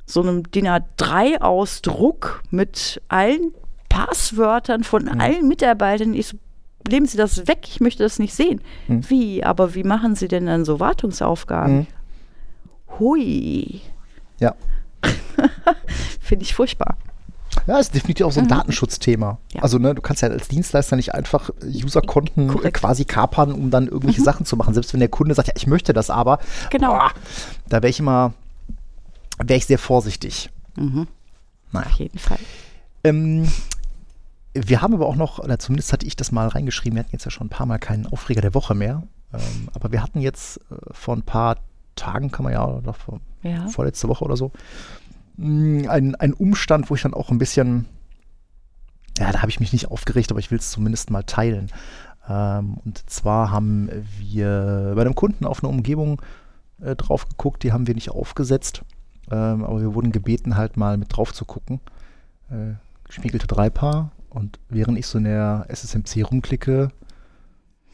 [0.06, 3.54] so einem DIN A3-Ausdruck mit allen
[3.90, 5.20] Passwörtern von Mhm.
[5.20, 6.14] allen Mitarbeitern.
[6.14, 6.38] Ich so,
[6.90, 8.62] nehmen Sie das weg, ich möchte das nicht sehen.
[8.88, 9.10] Mhm.
[9.10, 9.44] Wie?
[9.44, 11.76] Aber wie machen Sie denn dann so Wartungsaufgaben?
[11.78, 11.88] Mhm.
[13.00, 13.82] Hui.
[14.40, 14.56] Ja.
[16.22, 16.98] Finde ich furchtbar.
[17.68, 19.34] Ja, ist definitiv auch so ein Datenschutzthema.
[19.34, 19.38] Mhm.
[19.54, 19.62] Ja.
[19.62, 22.78] Also, ne, du kannst ja als Dienstleister nicht einfach Userkonten Korrekt.
[22.78, 22.80] Mhm.
[22.80, 24.74] quasi kapern, um dann irgendwelche Sachen zu machen.
[24.74, 26.40] Selbst wenn der Kunde sagt, ja, ich möchte das aber.
[26.70, 26.94] Genau.
[26.94, 27.12] Boah,
[27.68, 28.34] da wäre ich immer,
[29.38, 30.50] wäre ich sehr vorsichtig.
[30.76, 31.08] Mhm.
[31.72, 31.88] Naja.
[31.88, 32.40] Auf jeden Fall.
[33.04, 33.48] Ähm,
[34.54, 37.26] wir haben aber auch noch, oder zumindest hatte ich das mal reingeschrieben, wir hatten jetzt
[37.26, 39.04] ja schon ein paar Mal keinen Aufreger der Woche mehr.
[39.34, 41.58] Ähm, aber wir hatten jetzt äh, vor ein paar
[41.96, 43.68] Tagen, kann man ja, oder vor, Ja.
[43.68, 44.52] vorletzte Woche oder so,
[45.38, 47.86] mh, ein, ein Umstand, wo ich dann auch ein bisschen,
[49.18, 51.72] ja, da habe ich mich nicht aufgeregt, aber ich will es zumindest mal teilen.
[52.28, 53.90] Ähm, und zwar haben
[54.20, 56.22] wir bei einem Kunden auf eine Umgebung
[56.82, 58.84] äh, drauf geguckt, die haben wir nicht aufgesetzt,
[59.32, 61.80] ähm, aber wir wurden gebeten, halt mal mit drauf zu gucken.
[62.50, 62.74] Äh,
[63.06, 66.90] gespiegelte Dreipaar und während ich so in der SSMC rumklicke,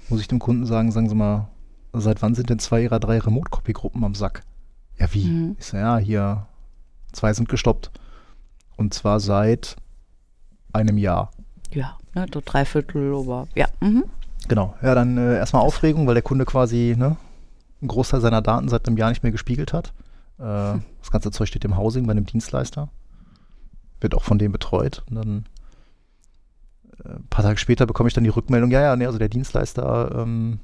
[0.10, 1.50] muss ich dem Kunden sagen, sagen Sie mal,
[1.94, 4.44] seit wann sind denn zwei Ihrer drei Remote-Copy-Gruppen am Sack?
[4.98, 5.26] Ja, wie?
[5.26, 5.56] Mhm.
[5.60, 6.46] Ich so, ja, hier,
[7.12, 7.92] zwei sind gestoppt.
[8.78, 9.76] Und zwar seit
[10.74, 11.32] einem Jahr.
[11.72, 13.48] Ja, ne, so dreiviertel oder.
[13.56, 13.68] Ja.
[13.82, 14.06] Mhm.
[14.48, 14.76] Genau.
[14.82, 17.18] Ja, dann äh, erstmal Aufregung, weil der Kunde quasi ne,
[17.82, 19.94] einen Großteil seiner Daten seit einem Jahr nicht mehr gespiegelt hat.
[20.38, 22.90] Äh, Das ganze Zeug steht im Housing bei einem Dienstleister.
[24.00, 25.04] Wird auch von dem betreut.
[25.10, 25.46] Und dann
[27.06, 30.12] ein paar Tage später bekomme ich dann die Rückmeldung, ja, ja, nee, also der Dienstleister
[30.16, 30.60] ähm,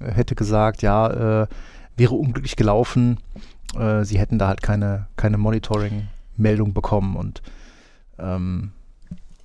[0.00, 1.46] hätte gesagt, ja, äh,
[1.96, 3.18] wäre unglücklich gelaufen.
[3.78, 7.16] Äh, sie hätten da halt keine, keine Monitoring-Meldung bekommen.
[7.16, 7.42] Und
[8.18, 8.72] ähm,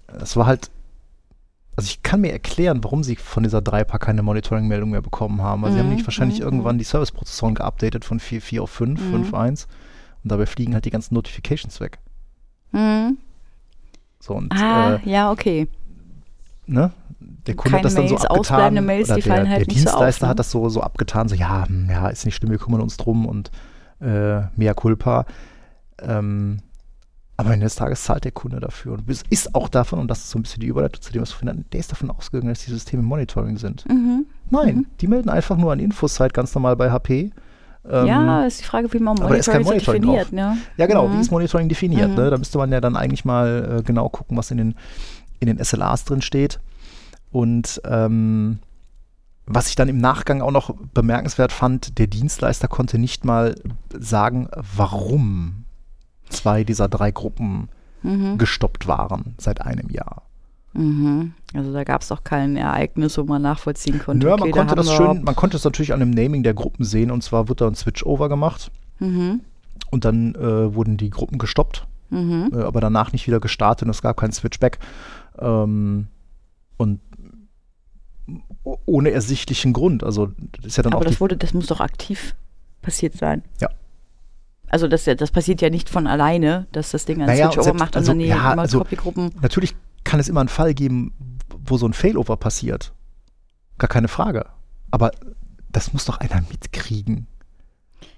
[0.08, 0.72] es war halt
[1.78, 5.66] also ich kann mir erklären, warum sie von dieser 3-Pack keine Monitoring-Meldung mehr bekommen haben.
[5.66, 9.12] Also sie haben Mhm, nicht wahrscheinlich mhm, irgendwann die Service-Prozessoren geupdatet von 4.4 auf 5,
[9.12, 9.24] Mhm.
[9.26, 9.68] 5.1
[10.24, 12.00] und dabei fliegen halt die ganzen Notifications weg.
[12.72, 13.18] Mhm.
[14.22, 15.68] So und Ah, äh, ja, okay.
[16.68, 16.92] Ne?
[17.20, 18.40] Der Kunde hat das dann so Mails, abgetan.
[18.40, 20.30] ausbleibende Mails, oder der, halt der nicht so auf, Dienstleister ne?
[20.30, 22.98] hat das so, so abgetan, so ja, hm, ja, ist nicht schlimm, wir kümmern uns
[22.98, 23.52] drum und
[24.02, 25.26] äh, mea culpa.
[26.02, 26.58] Ähm,
[27.38, 28.94] aber am Ende des Tages zahlt der Kunde dafür.
[28.94, 31.22] Und es ist auch davon, und das ist so ein bisschen die Überleitung zu dem,
[31.22, 33.86] was wir vorhin hatten, der ist davon ausgegangen, dass die Systeme Monitoring sind.
[33.90, 34.26] Mhm.
[34.50, 34.86] Nein, Mhm.
[35.02, 37.32] die melden einfach nur an Infosite ganz normal bei HP.
[37.88, 40.58] Ähm, ja, ist die Frage, wie man Monitoring so Monitoring definiert, ne?
[40.78, 41.14] Ja, genau, Mhm.
[41.18, 42.10] wie ist Monitoring definiert?
[42.12, 42.16] Mhm.
[42.16, 42.30] Ne?
[42.30, 44.76] Da müsste man ja dann eigentlich mal äh, genau gucken, was in den,
[45.40, 46.60] in den SLAs drin steht.
[47.32, 48.60] Und ähm,
[49.46, 53.56] was ich dann im Nachgang auch noch bemerkenswert fand, der Dienstleister konnte nicht mal
[53.98, 55.66] sagen, warum
[56.30, 57.70] zwei dieser drei Gruppen
[58.04, 58.38] Mhm.
[58.38, 60.22] gestoppt waren seit einem Jahr.
[60.74, 61.34] Mhm.
[61.56, 64.28] Also da gab es auch kein Ereignis, wo man nachvollziehen konnte.
[64.28, 66.44] Ja, okay, man da konnte haben das schön, man konnte es natürlich an dem Naming
[66.44, 68.70] der Gruppen sehen und zwar wird da ein Switchover gemacht
[69.00, 69.42] Mhm.
[69.90, 72.52] und dann äh, wurden die Gruppen gestoppt Mhm.
[72.54, 74.78] äh, aber danach nicht wieder gestartet und es gab keinen Switchback.
[75.40, 76.08] Ähm,
[76.78, 77.00] und
[78.86, 80.04] ohne ersichtlichen Grund.
[80.04, 82.36] Also das ist ja dann Aber auch das wurde, das muss doch aktiv
[82.82, 83.44] passiert sein.
[83.62, 83.70] Ja.
[84.68, 87.80] Also das, das passiert ja nicht von alleine, dass das Ding ein Naja, Switchover selbst-
[87.80, 89.32] macht also, und dann die ja, also- Copygruppen.
[89.42, 91.14] natürlich kann es immer einen Fall geben,
[91.66, 92.94] wo so ein Failover passiert.
[93.78, 94.46] Gar keine Frage.
[94.92, 95.12] Aber
[95.72, 97.28] das muss doch einer mitkriegen.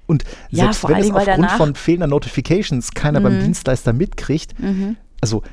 [0.06, 3.44] Und Ja, selbst wenn es aufgrund von fehlender Notifications keiner beim Mhm.
[3.44, 4.96] Dienstleister mitkriegt, Mhm.
[5.20, 5.44] also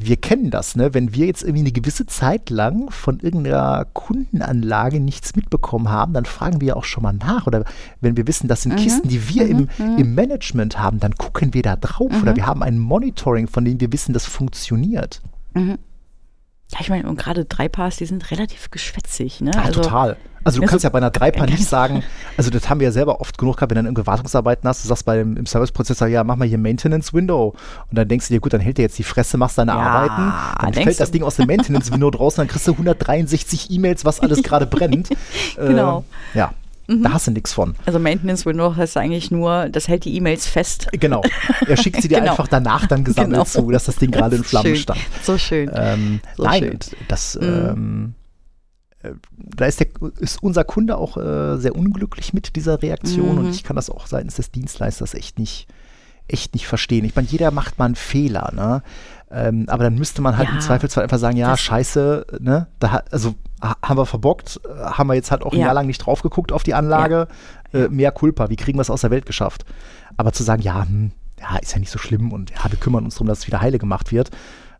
[0.00, 0.94] wir kennen das, ne?
[0.94, 6.24] Wenn wir jetzt irgendwie eine gewisse Zeit lang von irgendeiner Kundenanlage nichts mitbekommen haben, dann
[6.24, 7.46] fragen wir ja auch schon mal nach.
[7.46, 7.64] Oder
[8.00, 8.76] wenn wir wissen, das sind Mhm.
[8.78, 9.68] Kisten, die wir Mhm.
[9.78, 12.12] im, im Management haben, dann gucken wir da drauf.
[12.12, 12.22] Mhm.
[12.22, 15.20] Oder wir haben ein Monitoring, von dem wir wissen, das funktioniert.
[15.54, 15.78] Mhm.
[16.72, 19.52] Ja, ich meine, und gerade Dreipaars, die sind relativ geschwätzig, ne?
[19.54, 20.16] Ja, also, total.
[20.44, 22.02] Also du kannst so- ja bei einer Dreipaar nicht sagen,
[22.36, 24.84] also das haben wir ja selber oft genug gehabt, wenn du dann irgendwelche Wartungsarbeiten hast,
[24.84, 27.54] du sagst bei dem im Service-Prozessor, ja, mach mal hier Maintenance-Window.
[27.90, 29.78] Und dann denkst du dir, gut, dann hält der jetzt die Fresse, machst deine Ja,
[29.78, 31.12] Arbeiten, dann fällt das du.
[31.14, 35.08] Ding aus dem Maintenance-Window draußen, dann kriegst du 163 E-Mails, was alles gerade brennt.
[35.56, 36.04] Genau.
[36.34, 36.52] Äh, ja,
[36.88, 37.74] da hast du nichts von.
[37.86, 40.88] Also Maintenance Window heißt eigentlich nur, das hält die E-Mails fest.
[40.92, 41.22] Genau.
[41.66, 42.30] Er schickt sie dir Genau.
[42.32, 43.44] einfach danach dann gesammelt Genau.
[43.44, 44.76] zu, dass das Ding gerade in Flammen Schön.
[44.76, 45.00] stand.
[45.22, 45.70] So schön.
[45.74, 46.78] Ähm, So nein, schön.
[47.08, 47.46] das, Mhm.
[47.46, 48.14] ähm,
[49.02, 53.38] äh, da ist, der, ist unser Kunde auch äh, sehr unglücklich mit dieser Reaktion Mhm.
[53.38, 55.68] und ich kann das auch seitens des Dienstleisters echt nicht,
[56.26, 57.04] echt nicht verstehen.
[57.04, 58.82] Ich meine, jeder macht mal einen Fehler, ne?
[59.30, 62.66] Ähm, aber dann müsste man halt Ja, im Zweifelsfall einfach sagen, ja, scheiße, ne?
[62.78, 65.66] Da, hat- also haben wir verbockt, äh, haben wir jetzt halt auch ein Ja.
[65.66, 67.28] Jahr lang nicht drauf geguckt auf die Anlage,
[67.72, 69.64] äh, mehr Culpa, wie kriegen wir es aus der Welt geschafft?
[70.16, 73.04] Aber zu sagen, ja, hm, ja, ist ja nicht so schlimm und ja, wir kümmern
[73.04, 74.30] uns darum, dass es wieder heile gemacht wird,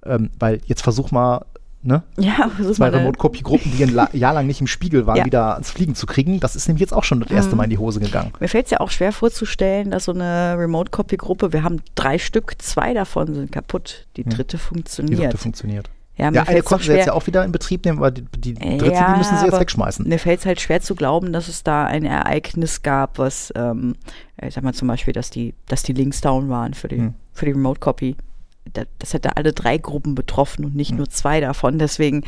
[0.04, 1.44] ähm, weil jetzt versuch mal,
[1.82, 5.24] ne, ja, zwei Remote-Copy-Gruppen, die ein La Jahr lang nicht im Spiegel waren, Ja.
[5.24, 6.40] wieder ans Fliegen zu kriegen.
[6.40, 7.56] Das ist nämlich jetzt auch schon das erste Mhm.
[7.58, 8.32] Mal in die Hose gegangen.
[8.40, 12.54] Mir fällt es ja auch schwer vorzustellen, dass so eine Remote-Copy-Gruppe, wir haben drei Stück,
[12.60, 14.30] zwei davon sind kaputt, die Hm.
[14.30, 15.20] dritte Die funktioniert.
[15.24, 15.90] dritte funktioniert.
[16.18, 18.54] Ja, Ja, eine konnten sie jetzt ja auch wieder in Betrieb nehmen, aber die, die
[18.54, 20.06] dritte, Ja, die müssen sie jetzt wegschmeißen.
[20.08, 23.94] Mir fällt es halt schwer zu glauben, dass es da ein Ereignis gab, was, ähm,
[24.42, 27.14] ich sag mal zum Beispiel, dass die, dass die Links down waren für die, Hm.
[27.32, 28.16] für die Remote Copy.
[28.72, 30.76] Da, das hätte alle drei Gruppen betroffen und Hm.
[30.76, 31.78] nicht nur zwei davon.
[31.78, 32.22] Deswegen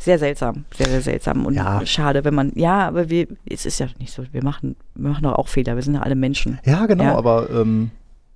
[0.00, 1.84] sehr seltsam, sehr, sehr seltsam und Ja.
[1.84, 5.24] schade, wenn man, ja, aber wir, es ist ja nicht so, wir machen, wir machen
[5.24, 6.60] doch auch Fehler, wir sind ja alle Menschen.
[6.64, 7.16] Ja, genau, Ja.
[7.16, 7.90] aber ähm,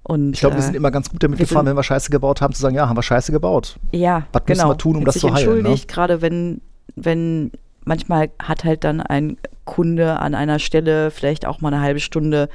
[0.05, 2.41] Und, ich glaube, wir äh, sind immer ganz gut damit gefahren, wenn wir Scheiße gebaut
[2.41, 3.77] haben, zu sagen, ja, haben wir Scheiße gebaut.
[3.93, 4.73] Ja, Was müssen genau.
[4.73, 5.57] wir tun, um Wird das zu heilen, ne?
[5.59, 6.61] entschuldigt, gerade wenn,
[6.97, 7.53] wenn
[7.85, 12.49] manchmal hat halt dann ein Kunde an einer Stelle vielleicht auch mal eine halbe Stunde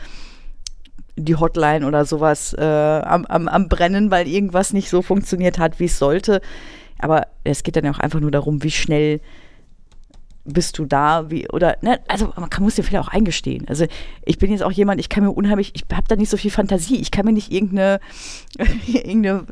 [1.15, 5.79] die Hotline oder sowas äh, am, am, am Brennen, weil irgendwas nicht so funktioniert hat,
[5.79, 6.41] wie es sollte.
[6.99, 9.19] Aber es geht dann ja auch einfach nur darum, wie schnell
[10.47, 13.65] bist du da, wie, oder, ne, also man kann, muss den Fehler auch eingestehen.
[13.67, 13.85] Also
[14.25, 16.51] ich bin jetzt auch jemand, ich kann mir unheimlich, ich habe da nicht so viel
[16.51, 17.99] Fantasie, ich kann mir nicht irgendeine,
[18.87, 19.45] irgendeine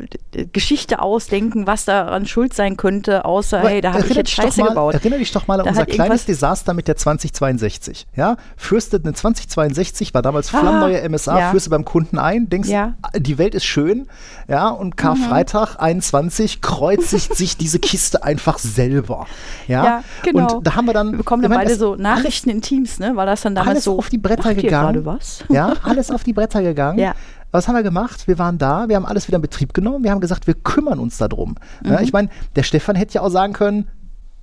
[0.54, 4.62] Geschichte ausdenken, was daran schuld sein könnte, außer, Aber hey, da habe ich jetzt Scheiße
[4.62, 4.94] mal, gebaut.
[4.96, 8.08] Erinnere dich doch mal an Da unser kleines Desaster mit der 2062.
[8.16, 11.52] Ja, führst du eine 2062, war damals Ah, flammneue MSA, ja.
[11.52, 12.88] führst du beim Kunden ein, denkst, Ja.
[13.14, 13.24] Mhm.
[13.24, 14.08] die Welt ist schön,
[14.48, 19.26] ja, und Karfreitag 21 kreuzigt sich diese Kiste einfach selber.
[19.68, 20.58] Ja, Ja, genau.
[20.58, 21.12] Und da haben wir dann.
[21.12, 23.16] Wir bekommen ich dann meine, beide so Nachrichten in Teams, ne?
[23.16, 25.06] War das dann damals alles so auf die Bretter gegangen.
[25.06, 25.44] was?
[25.50, 27.00] Ja, alles auf die Bretter gegangen.
[27.00, 27.14] Ja.
[27.52, 28.28] Was haben wir gemacht?
[28.28, 31.00] Wir waren da, wir haben alles wieder in Betrieb genommen, wir haben gesagt, wir kümmern
[31.00, 31.56] uns darum.
[31.84, 31.92] Mhm.
[31.92, 33.88] Ja, ich meine, der Stefan hätte ja auch sagen können,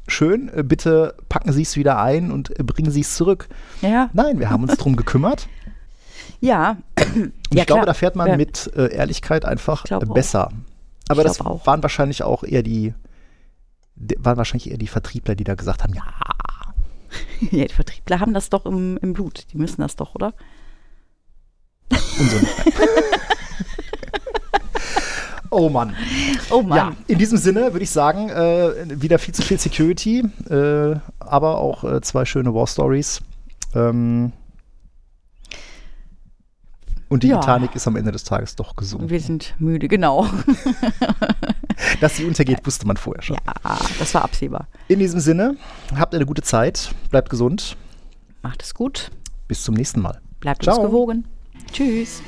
[0.09, 3.49] schön, äh, bitte packen Sie es wieder ein und äh, bringen Sie es zurück.
[3.83, 5.47] Ja, Nein, wir haben uns darum gekümmert.
[6.41, 6.77] ja.
[7.15, 7.87] Und ja, ich glaube, klar.
[7.87, 8.37] da fährt man Ja.
[8.37, 10.01] mit äh, Ehrlichkeit einfach Ich äh, auch.
[10.01, 10.49] besser.
[11.09, 12.95] Aber das waren wahrscheinlich auch eher die,
[14.19, 16.05] waren wahrscheinlich eher die Vertriebler, die da gesagt haben, ja.
[17.51, 19.47] ja, die Vertriebler haben das doch im, im Blut.
[19.53, 20.35] Die müssen das doch, oder?
[21.91, 21.99] So
[25.53, 25.95] Oh Mann.
[26.49, 26.79] Oh Mann.
[26.79, 31.59] Ja, in diesem Sinne würde ich sagen, äh, wieder viel zu viel Security, äh, aber
[31.59, 33.21] auch äh, zwei schöne War Stories.
[33.75, 34.33] Ähm,
[37.13, 37.41] und die Ja.
[37.41, 39.11] Titanic ist am Ende des Tages doch gesunken.
[39.11, 40.27] Wir sind müde, genau.
[42.01, 43.37] Dass sie untergeht, wusste man vorher schon.
[43.47, 44.67] Ja, das war absehbar.
[44.89, 45.57] In diesem Sinne,
[45.95, 47.77] habt eine gute Zeit, bleibt gesund,
[48.43, 49.11] Macht es gut.
[49.47, 50.21] bis zum nächsten Mal.
[50.41, 50.77] Bleibt Ciao.
[50.79, 51.25] uns gewogen.
[51.73, 52.23] Tschüss.